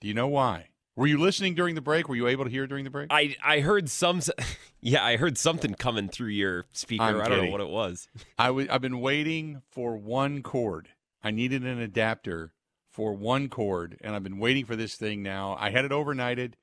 [0.00, 0.70] Do you know why?
[0.94, 2.08] Were you listening during the break?
[2.08, 3.08] Were you able to hear during the break?
[3.10, 4.20] I I heard some.
[4.84, 7.04] Yeah, I heard something coming through your speaker.
[7.04, 8.08] I'm I don't know what it was.
[8.38, 10.88] I w- I've been waiting for one cord.
[11.22, 12.52] I needed an adapter
[12.90, 15.56] for one cord, and I've been waiting for this thing now.
[15.60, 16.54] I had it overnighted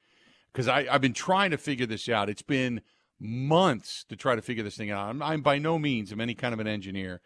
[0.52, 2.30] because I've been trying to figure this out.
[2.30, 2.82] It's been
[3.22, 5.08] months to try to figure this thing out.
[5.08, 7.22] I'm, I'm by no means am any kind of an engineer,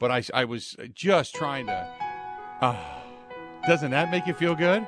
[0.00, 1.88] but I, I was just trying to.
[2.60, 3.04] Ah,
[3.68, 4.84] doesn't that make you feel good?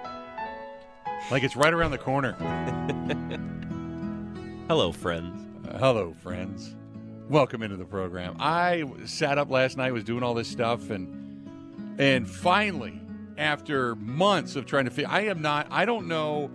[1.30, 2.32] Like it's right around the corner.
[4.68, 5.68] Hello, friends.
[5.68, 6.74] Uh, hello, friends.
[7.28, 8.36] Welcome into the program.
[8.38, 13.00] I sat up last night, was doing all this stuff, and and finally,
[13.36, 15.66] after months of trying to figure, I am not.
[15.70, 16.50] I don't know.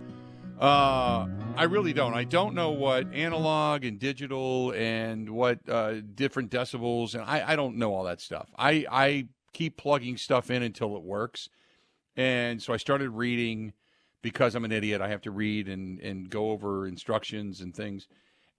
[0.58, 2.14] Uh, I really don't.
[2.14, 7.56] I don't know what analog and digital and what uh, different decibels, and I, I
[7.56, 8.48] don't know all that stuff.
[8.58, 11.48] I I keep plugging stuff in until it works,
[12.16, 13.72] and so I started reading
[14.22, 15.00] because I'm an idiot.
[15.00, 18.06] I have to read and and go over instructions and things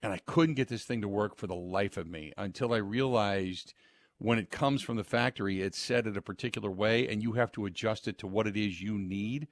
[0.03, 2.77] and I couldn't get this thing to work for the life of me until I
[2.77, 3.73] realized
[4.17, 7.51] when it comes from the factory, it's set in a particular way, and you have
[7.53, 9.47] to adjust it to what it is you need.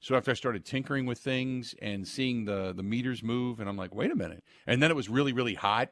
[0.00, 3.76] So after I started tinkering with things and seeing the the meters move, and I'm
[3.76, 5.90] like, wait a minute, and then it was really really hot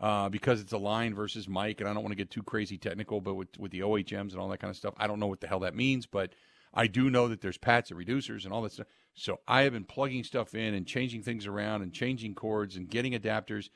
[0.00, 2.78] uh, because it's a line versus mic, and I don't want to get too crazy
[2.78, 5.26] technical, but with with the OHMs and all that kind of stuff, I don't know
[5.26, 6.32] what the hell that means, but
[6.74, 8.86] I do know that there's pats and reducers and all that stuff.
[9.14, 12.88] So I have been plugging stuff in and changing things around and changing cords and
[12.88, 13.68] getting adapters.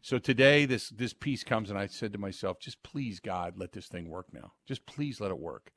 [0.00, 3.72] So today this this piece comes and I said to myself, just please God, let
[3.72, 4.52] this thing work now.
[4.66, 5.72] Just please let it work.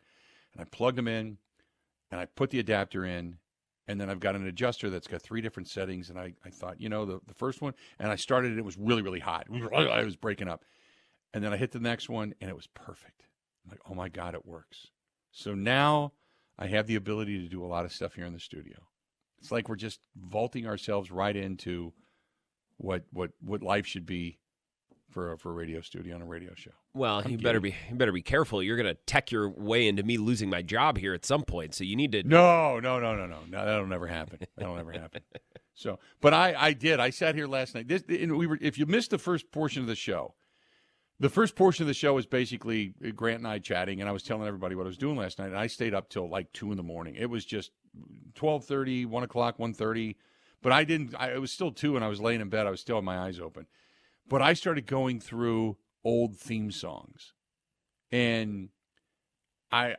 [0.54, 1.38] And I plugged them in
[2.10, 3.38] and I put the adapter in
[3.88, 6.80] and then I've got an adjuster that's got three different settings and I, I thought,
[6.80, 9.48] you know, the, the first one and I started it, it was really, really hot.
[9.76, 10.64] I was breaking up.
[11.34, 13.26] And then I hit the next one and it was perfect.
[13.64, 14.88] I'm like, oh my God, it works.
[15.32, 16.14] So now
[16.62, 18.76] I have the ability to do a lot of stuff here in the studio.
[19.40, 21.92] It's like we're just vaulting ourselves right into
[22.78, 24.38] what what what life should be
[25.10, 26.70] for a, for a radio studio and a radio show.
[26.94, 28.62] Well, I'm you better be you better be careful.
[28.62, 31.74] You're gonna tech your way into me losing my job here at some point.
[31.74, 32.22] So you need to.
[32.22, 33.66] No, no, no, no, no, no.
[33.66, 34.38] That'll never happen.
[34.56, 35.22] That'll never happen.
[35.74, 37.00] So, but I I did.
[37.00, 37.88] I sat here last night.
[37.88, 38.60] This and we were.
[38.62, 40.36] If you missed the first portion of the show,
[41.22, 44.24] the first portion of the show was basically Grant and I chatting, and I was
[44.24, 45.50] telling everybody what I was doing last night.
[45.50, 47.14] And I stayed up till like two in the morning.
[47.14, 47.72] It was just
[48.34, 50.16] 12:30, 1 o'clock, 1.30.
[50.64, 51.14] But I didn't.
[51.16, 52.66] I, it was still two, and I was laying in bed.
[52.66, 53.68] I was still my eyes open.
[54.28, 57.34] But I started going through old theme songs,
[58.12, 58.70] and
[59.72, 59.98] I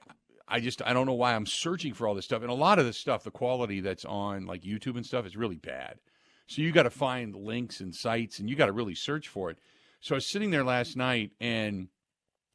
[0.49, 2.43] I just I don't know why I'm searching for all this stuff.
[2.43, 5.37] And a lot of this stuff, the quality that's on like YouTube and stuff is
[5.37, 6.01] really bad.
[6.49, 9.51] So you got to find links and sites and you got to really search for
[9.51, 9.59] it.
[10.03, 11.87] So I was sitting there last night and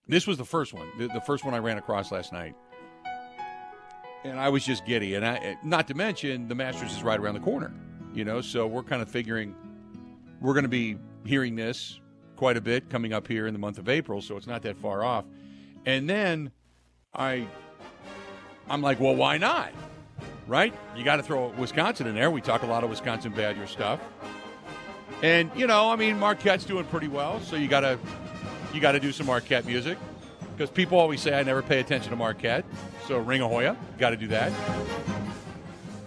[0.06, 2.54] this was the first one, the, the first one I ran across last night.
[4.26, 5.16] And I was just giddy.
[5.16, 7.74] And I, eh, not to mention, the Masters is right around the corner,
[8.14, 8.42] you know.
[8.42, 9.56] So we're kind of figuring
[10.42, 12.02] we're going to be hearing this
[12.36, 14.22] quite a bit coming up here in the month of April.
[14.22, 15.24] So it's not that far off.
[15.86, 16.52] And then
[17.16, 17.48] I
[18.70, 19.72] I'm like, well, why not?
[20.48, 20.74] Right?
[20.98, 22.30] You got to throw Wisconsin in there.
[22.30, 24.02] We talk a lot of Wisconsin Badger stuff,
[25.24, 27.98] and you know, I mean, Marquette's doing pretty well, so you got to
[28.74, 29.98] you got to do some Marquette music
[30.56, 32.66] because people always say I never pay attention to Marquette.
[33.08, 34.52] So Ring Out Ahoya, got to do that.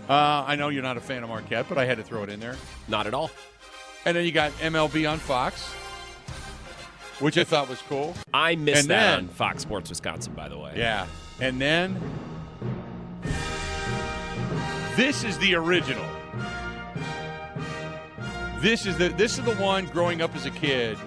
[0.09, 2.29] Uh, I know you're not a fan of Marquette, but I had to throw it
[2.29, 2.57] in there.
[2.89, 3.31] Not at all.
[4.05, 5.69] And then you got MLB on Fox,
[7.21, 8.15] which I thought was cool.
[8.35, 10.75] I missed And that then- on Fox Sports Wisconsin, by the way.
[10.77, 11.07] Yeah.
[11.41, 12.01] And then
[14.97, 16.05] this is the original.
[18.61, 20.99] This is the this is the one growing up as a kid.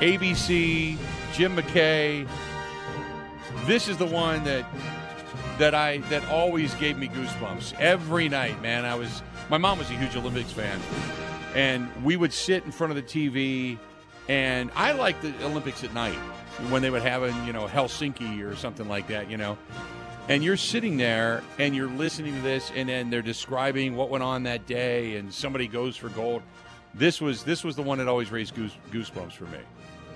[0.00, 0.98] ABC,
[1.32, 2.28] Jim McKay.
[3.66, 4.66] This is the one that
[5.58, 8.84] that I that always gave me goosebumps every night, man.
[8.84, 10.80] I was my mom was a huge Olympics fan.
[11.54, 13.78] And we would sit in front of the TV
[14.28, 16.18] and I liked the Olympics at night
[16.68, 19.56] when they would have in, you know, Helsinki or something like that, you know.
[20.28, 24.22] And you're sitting there and you're listening to this, and then they're describing what went
[24.22, 26.42] on that day, and somebody goes for gold.
[26.94, 29.58] This was this was the one that always raised goose, goosebumps for me.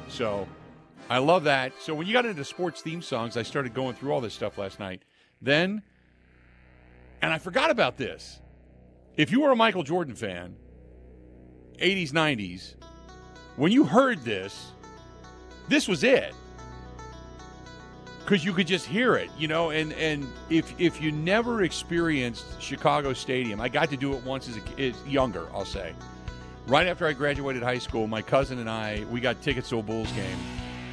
[0.09, 0.49] So
[1.09, 1.73] I love that.
[1.81, 4.59] So when you got into sports theme songs, I started going through all this stuff
[4.59, 5.03] last night.
[5.43, 5.83] Then,
[7.21, 8.41] and I forgot about this.
[9.17, 10.57] If you were a Michael Jordan fan,
[11.79, 12.75] 80s, 90s,
[13.57, 14.73] when you heard this,
[15.69, 16.35] this was it.
[18.25, 22.61] Because you could just hear it, you know, and, and if if you never experienced
[22.61, 25.95] Chicago Stadium, I got to do it once as a younger, I'll say.
[26.67, 29.83] Right after I graduated high school, my cousin and I we got tickets to a
[29.83, 30.39] Bulls game,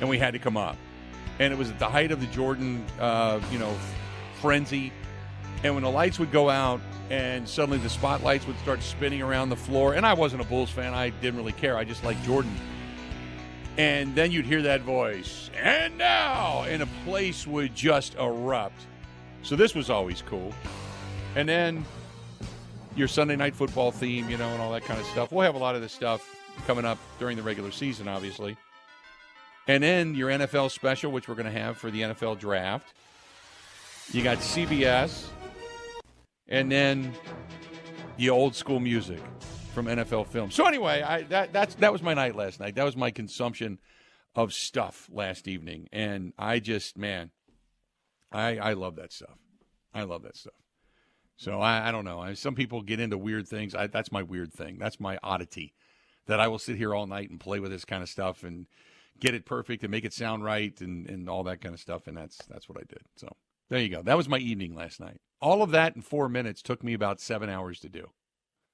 [0.01, 0.75] and we had to come up,
[1.39, 3.73] and it was at the height of the Jordan, uh, you know,
[4.41, 4.91] frenzy,
[5.63, 9.47] and when the lights would go out and suddenly the spotlights would start spinning around
[9.47, 12.23] the floor, and I wasn't a Bulls fan, I didn't really care, I just liked
[12.23, 12.53] Jordan.
[13.77, 18.81] And then you'd hear that voice, and now, and a place would just erupt.
[19.43, 20.53] So this was always cool.
[21.35, 21.85] And then
[22.95, 25.31] your Sunday night football theme, you know, and all that kind of stuff.
[25.31, 26.27] We'll have a lot of this stuff
[26.67, 28.57] coming up during the regular season, obviously.
[29.67, 32.93] And then your NFL special, which we're going to have for the NFL draft.
[34.11, 35.27] You got CBS,
[36.49, 37.13] and then
[38.17, 39.21] the old school music
[39.71, 40.51] from NFL film.
[40.51, 42.75] So anyway, I that that's that was my night last night.
[42.75, 43.79] That was my consumption
[44.35, 47.31] of stuff last evening, and I just man,
[48.31, 49.37] I I love that stuff.
[49.93, 50.53] I love that stuff.
[51.37, 52.19] So I, I don't know.
[52.19, 53.73] I, some people get into weird things.
[53.73, 54.77] I, that's my weird thing.
[54.77, 55.73] That's my oddity.
[56.27, 58.67] That I will sit here all night and play with this kind of stuff and
[59.19, 62.05] get it perfect and make it sound right and, and all that kind of stuff.
[62.05, 63.01] And that's that's what I did.
[63.15, 63.27] So
[63.69, 64.03] there you go.
[64.03, 65.19] That was my evening last night.
[65.41, 68.11] All of that in four minutes took me about seven hours to do.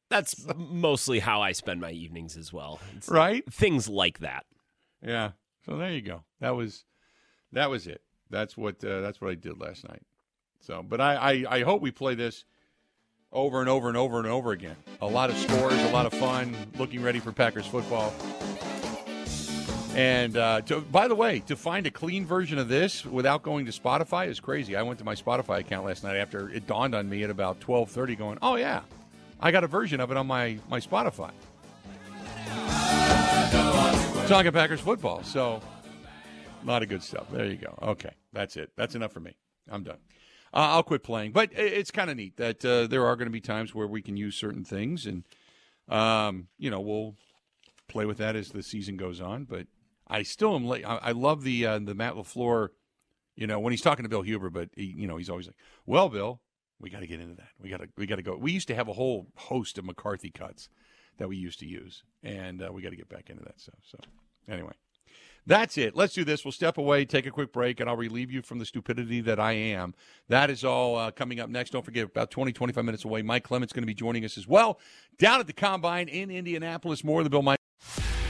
[0.09, 2.79] That's mostly how I spend my evenings as well.
[2.95, 3.43] It's Right?
[3.51, 4.45] Things like that.
[5.01, 5.31] Yeah.
[5.65, 6.23] So there you go.
[6.39, 6.85] That was
[7.51, 8.01] that was it.
[8.29, 10.01] That's what uh, that's what I did last night.
[10.61, 12.45] So, but I, I I hope we play this
[13.31, 14.75] over and over and over and over again.
[15.01, 16.55] A lot of scores, a lot of fun.
[16.77, 18.13] Looking ready for Packers football.
[19.95, 23.65] And uh, to, by the way, to find a clean version of this without going
[23.65, 24.75] to Spotify is crazy.
[24.75, 27.59] I went to my Spotify account last night after it dawned on me at about
[27.59, 28.81] twelve thirty, going, "Oh yeah,
[29.39, 31.31] I got a version of it on my my Spotify."
[34.27, 35.61] Talking Packers football, so
[36.61, 37.31] a lot of good stuff.
[37.31, 37.77] There you go.
[37.81, 38.71] Okay, that's it.
[38.75, 39.37] That's enough for me.
[39.69, 39.99] I'm done.
[40.53, 43.31] Uh, I'll quit playing, but it's kind of neat that uh, there are going to
[43.31, 45.23] be times where we can use certain things, and
[45.87, 47.15] um, you know we'll
[47.87, 49.45] play with that as the season goes on.
[49.45, 49.67] But
[50.07, 50.65] I still am.
[50.65, 52.69] Like, I, I love the uh, the Matt LaFleur.
[53.35, 55.57] You know when he's talking to Bill Huber, but he, you know he's always like,
[55.85, 56.41] "Well, Bill,
[56.79, 57.49] we got to get into that.
[57.61, 59.85] We got to we got to go." We used to have a whole host of
[59.85, 60.69] McCarthy cuts
[61.17, 63.79] that we used to use, and uh, we got to get back into that stuff.
[63.83, 63.97] So
[64.49, 64.73] anyway.
[65.47, 65.95] That's it.
[65.95, 66.43] Let's do this.
[66.43, 69.39] We'll step away, take a quick break, and I'll relieve you from the stupidity that
[69.39, 69.95] I am.
[70.27, 71.69] That is all uh, coming up next.
[71.69, 74.45] Don't forget, about 20, 25 minutes away, Mike Clements going to be joining us as
[74.45, 74.77] well
[75.17, 77.01] down at the Combine in Indianapolis.
[77.01, 77.59] More of the Bill Mike.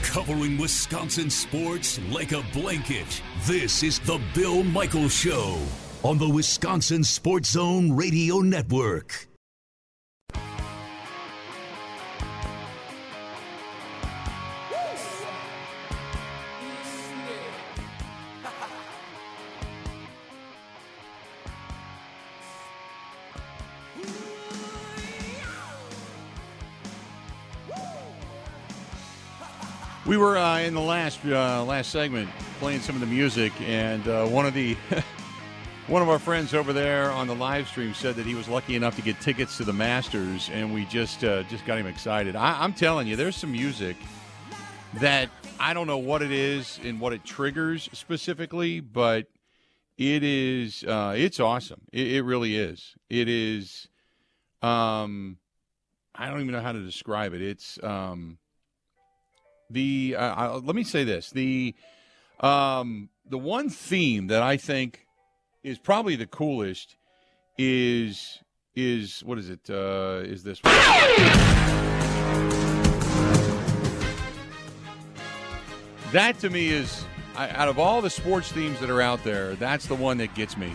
[0.02, 3.20] Covering Wisconsin sports like a blanket.
[3.46, 5.58] This is the Bill Michaels Show
[6.04, 9.26] on the Wisconsin Sports Zone Radio Network.
[30.06, 32.30] We were uh, in the last uh, last segment
[32.60, 34.76] playing some of the music, and uh, one of the
[35.88, 38.76] one of our friends over there on the live stream said that he was lucky
[38.76, 42.36] enough to get tickets to the Masters, and we just uh, just got him excited.
[42.36, 43.96] I, I'm telling you, there's some music
[44.94, 49.28] that I don't know what it is and what it triggers specifically, but
[49.96, 51.80] it is uh, it's awesome.
[51.90, 52.94] It, it really is.
[53.08, 53.88] It is.
[54.60, 55.38] Um,
[56.14, 57.40] I don't even know how to describe it.
[57.40, 58.36] It's um,
[59.70, 60.22] the uh,
[60.56, 61.74] uh, let me say this the
[62.40, 65.06] um, the one theme that I think
[65.68, 66.96] is probably the coolest
[67.58, 68.38] is
[68.74, 70.72] is what is it uh, is this one.
[76.12, 77.04] That to me is
[77.36, 80.34] I, out of all the sports themes that are out there, that's the one that
[80.34, 80.74] gets me.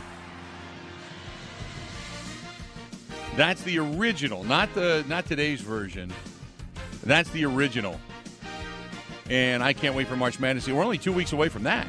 [3.36, 6.14] That's the original, not the not today's version.
[7.04, 8.00] That's the original.
[9.30, 10.68] And I can't wait for March Madness.
[10.68, 11.88] We're only two weeks away from that.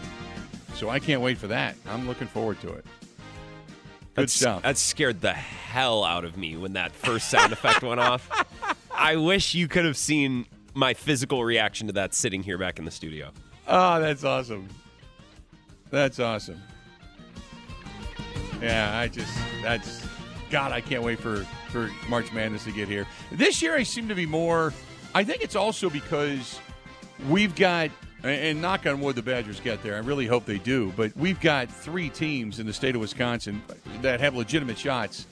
[0.74, 1.76] So I can't wait for that.
[1.86, 2.84] I'm looking forward to it.
[4.14, 4.62] Good That's- stuff.
[4.62, 8.28] That scared the hell out of me when that first sound effect went off.
[8.92, 12.84] I wish you could have seen my physical reaction to that sitting here back in
[12.84, 13.30] the studio.
[13.66, 14.68] Oh, that's awesome.
[15.90, 16.60] That's awesome.
[18.60, 20.06] Yeah, I just that's
[20.50, 20.72] God.
[20.72, 23.06] I can't wait for for March Madness to get here.
[23.32, 24.72] This year, I seem to be more.
[25.14, 26.58] I think it's also because
[27.28, 27.90] we've got
[28.24, 29.96] and knock on wood, the Badgers get there.
[29.96, 30.92] I really hope they do.
[30.96, 33.62] But we've got three teams in the state of Wisconsin
[34.00, 35.26] that have legitimate shots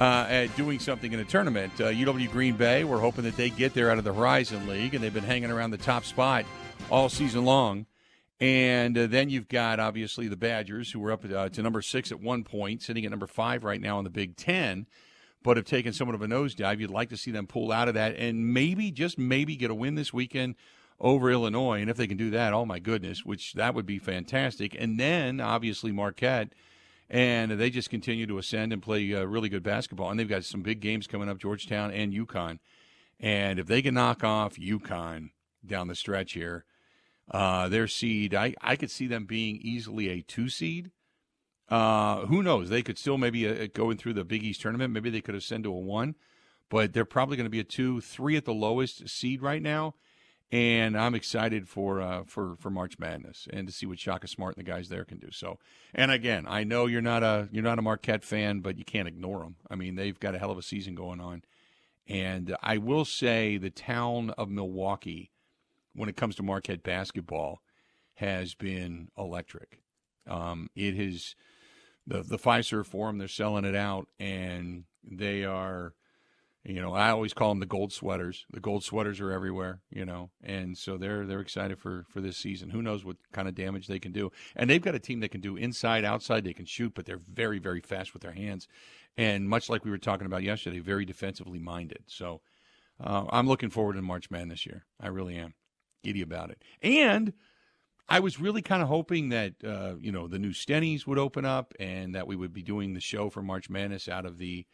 [0.00, 1.72] uh, at doing something in a tournament.
[1.80, 4.94] Uh, UW Green Bay, we're hoping that they get there out of the Horizon League,
[4.94, 6.44] and they've been hanging around the top spot
[6.90, 7.86] all season long.
[8.40, 12.12] And uh, then you've got obviously the Badgers, who were up uh, to number six
[12.12, 14.86] at one point, sitting at number five right now in the Big Ten,
[15.42, 16.78] but have taken somewhat of a nosedive.
[16.78, 19.74] You'd like to see them pull out of that and maybe, just maybe, get a
[19.74, 20.54] win this weekend
[21.00, 21.80] over Illinois.
[21.80, 24.76] And if they can do that, oh my goodness, which that would be fantastic.
[24.78, 26.52] And then obviously Marquette.
[27.10, 30.10] And they just continue to ascend and play uh, really good basketball.
[30.10, 32.58] And they've got some big games coming up, Georgetown and UConn.
[33.18, 35.30] And if they can knock off UConn
[35.64, 36.66] down the stretch here,
[37.30, 40.90] uh, their seed, I, I could see them being easily a two seed.
[41.70, 42.68] Uh, who knows?
[42.68, 44.92] They could still maybe uh, going through the Big East tournament.
[44.92, 46.14] Maybe they could ascend to a one,
[46.68, 49.94] but they're probably going to be a two, three at the lowest seed right now
[50.50, 54.56] and I'm excited for uh, for for March Madness and to see what Shaka Smart
[54.56, 55.30] and the guys there can do.
[55.30, 55.58] So,
[55.94, 59.08] and again, I know you're not a you're not a Marquette fan, but you can't
[59.08, 59.56] ignore them.
[59.70, 61.42] I mean, they've got a hell of a season going on,
[62.06, 65.30] and I will say the town of Milwaukee,
[65.94, 67.60] when it comes to Marquette basketball,
[68.14, 69.80] has been electric.
[70.26, 71.34] Um, it has
[72.06, 73.18] the the Fiserv Forum.
[73.18, 75.92] They're selling it out, and they are
[76.68, 78.44] you know, I always call them the gold sweaters.
[78.52, 82.36] The gold sweaters are everywhere, you know, and so they're they're excited for for this
[82.36, 82.70] season.
[82.70, 84.30] Who knows what kind of damage they can do?
[84.54, 86.44] And they've got a team that can do inside, outside.
[86.44, 88.68] They can shoot, but they're very very fast with their hands,
[89.16, 92.04] and much like we were talking about yesterday, very defensively minded.
[92.06, 92.42] So
[93.02, 94.84] uh, I'm looking forward to March madness year.
[95.00, 95.54] I really am
[96.04, 96.62] giddy about it.
[96.82, 97.32] And
[98.10, 101.46] I was really kind of hoping that uh, you know the new Stennies would open
[101.46, 104.66] up and that we would be doing the show for March Madness out of the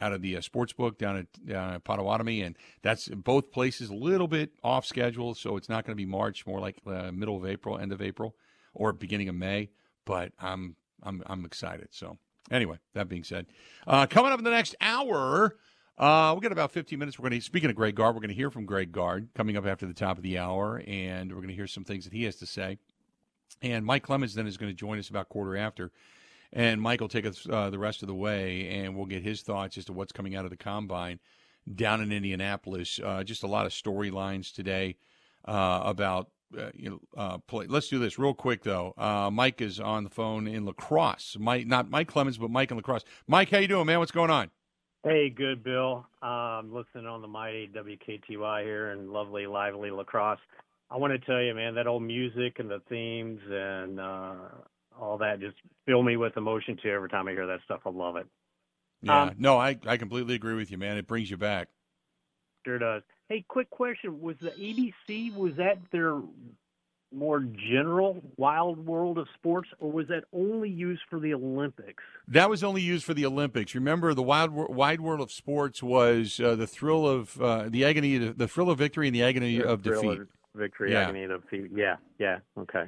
[0.00, 3.94] out of the uh, sports book down at, at Potawatomi, and that's both places a
[3.94, 7.36] little bit off schedule, so it's not going to be March, more like uh, middle
[7.36, 8.36] of April, end of April,
[8.74, 9.70] or beginning of May.
[10.04, 11.88] But I'm I'm I'm excited.
[11.90, 12.16] So
[12.50, 13.46] anyway, that being said,
[13.86, 15.56] uh, coming up in the next hour.
[15.96, 17.18] Uh, we got about 15 minutes.
[17.18, 19.56] We're going to, speaking of Greg Gard, we're going to hear from Greg Gard coming
[19.56, 22.12] up after the top of the hour, and we're going to hear some things that
[22.12, 22.78] he has to say.
[23.62, 25.90] And Mike Clemens then is going to join us about quarter after
[26.52, 29.42] and Mike will take us uh, the rest of the way, and we'll get his
[29.42, 31.20] thoughts as to what's coming out of the combine
[31.74, 32.98] down in Indianapolis.
[33.02, 34.96] Uh, just a lot of storylines today
[35.46, 36.30] uh, about.
[36.58, 37.66] Uh, you know, uh, play.
[37.66, 38.94] Let's do this real quick though.
[38.96, 41.36] Uh, Mike is on the phone in La Crosse.
[41.38, 43.04] Mike, not Mike Clemens, but Mike in La Crosse.
[43.26, 43.98] Mike, how you doing, man?
[43.98, 44.50] What's going on?
[45.04, 46.06] Hey, good, Bill.
[46.22, 50.40] I'm um, listening on the mighty WKTY here in lovely, lively La Crosse.
[50.90, 54.34] I want to tell you, man, that old music and the themes and uh,
[55.00, 56.90] all that just fill me with emotion too.
[56.90, 58.26] Every time I hear that stuff, I love it.
[59.02, 60.96] Yeah, um, no, I I completely agree with you, man.
[60.96, 61.68] It brings you back.
[62.64, 63.02] Sure does.
[63.28, 66.20] Hey, quick question: Was the ABC was that their
[67.12, 72.02] more general Wild World of Sports, or was that only used for the Olympics?
[72.28, 73.74] That was only used for the Olympics.
[73.74, 78.18] Remember, the Wild Wide World of Sports was uh, the thrill of uh, the agony,
[78.18, 80.20] the thrill of victory, and the agony the of defeat.
[80.20, 81.02] Of victory, yeah.
[81.02, 81.70] agony of defeat.
[81.74, 82.84] Yeah, yeah, okay.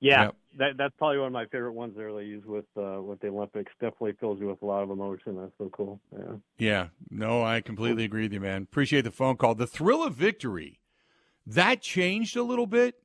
[0.00, 0.36] Yeah, yep.
[0.58, 3.28] That that's probably one of my favorite ones there they use with uh, with the
[3.28, 3.72] Olympics.
[3.80, 5.36] Definitely fills you with a lot of emotion.
[5.36, 6.00] That's so cool.
[6.12, 6.34] Yeah.
[6.58, 6.86] Yeah.
[7.10, 8.62] No, I completely agree with you, man.
[8.62, 9.54] Appreciate the phone call.
[9.54, 10.80] The thrill of victory
[11.46, 12.96] that changed a little bit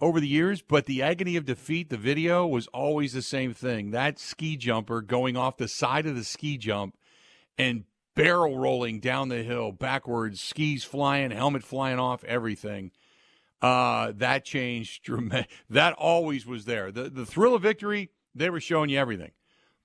[0.00, 3.90] over the years, but the agony of defeat, the video was always the same thing.
[3.90, 6.96] That ski jumper going off the side of the ski jump
[7.58, 12.92] and barrel rolling down the hill backwards, skis flying, helmet flying off, everything
[13.62, 15.50] uh, that changed dramatic.
[15.68, 16.90] That always was there.
[16.90, 19.32] The the thrill of victory, they were showing you everything,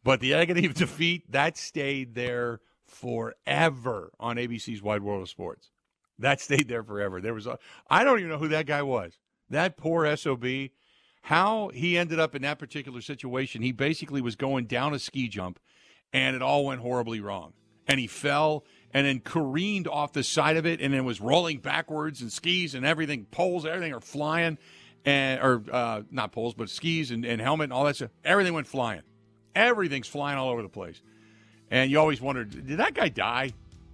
[0.04, 5.72] but the agony of defeat that stayed there forever on ABC's Wide World of Sports.
[6.20, 7.20] That stayed there forever.
[7.20, 7.60] There was a,
[7.90, 9.18] I don't even know who that guy was.
[9.50, 10.46] That poor sob.
[11.24, 15.28] How he ended up in that particular situation, he basically was going down a ski
[15.28, 15.60] jump,
[16.14, 17.54] and it all went horribly wrong,
[17.88, 18.64] and he fell
[18.96, 22.76] and then careened off the side of it and then was rolling backwards and skis
[22.76, 24.58] and everything, poles, everything are flying,
[25.04, 28.12] and or uh, not poles, but skis and, and helmet and all that stuff.
[28.24, 29.02] Everything went flying.
[29.54, 31.02] Everything's flying all over the place.
[31.70, 33.52] And you always wondered, did that guy die?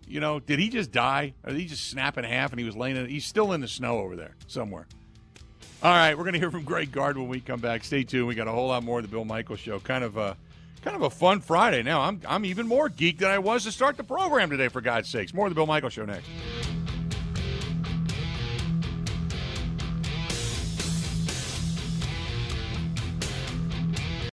[0.08, 1.34] You know, did he just die?
[1.44, 3.62] Or did he just snap in half and he was laying in He's still in
[3.62, 4.86] the snow over there somewhere.
[5.82, 7.84] All right, we're to hear from Greg Gard when we come back.
[7.86, 8.28] Stay tuned.
[8.28, 9.80] We got a whole lot more of the Bill Michael show.
[9.80, 10.36] Kind of uh,
[10.82, 11.84] kind of a fun Friday.
[11.84, 14.68] Now I'm I'm even more geeked than I was to start the program today.
[14.68, 16.28] For God's sakes, more of the Bill Michael Show next.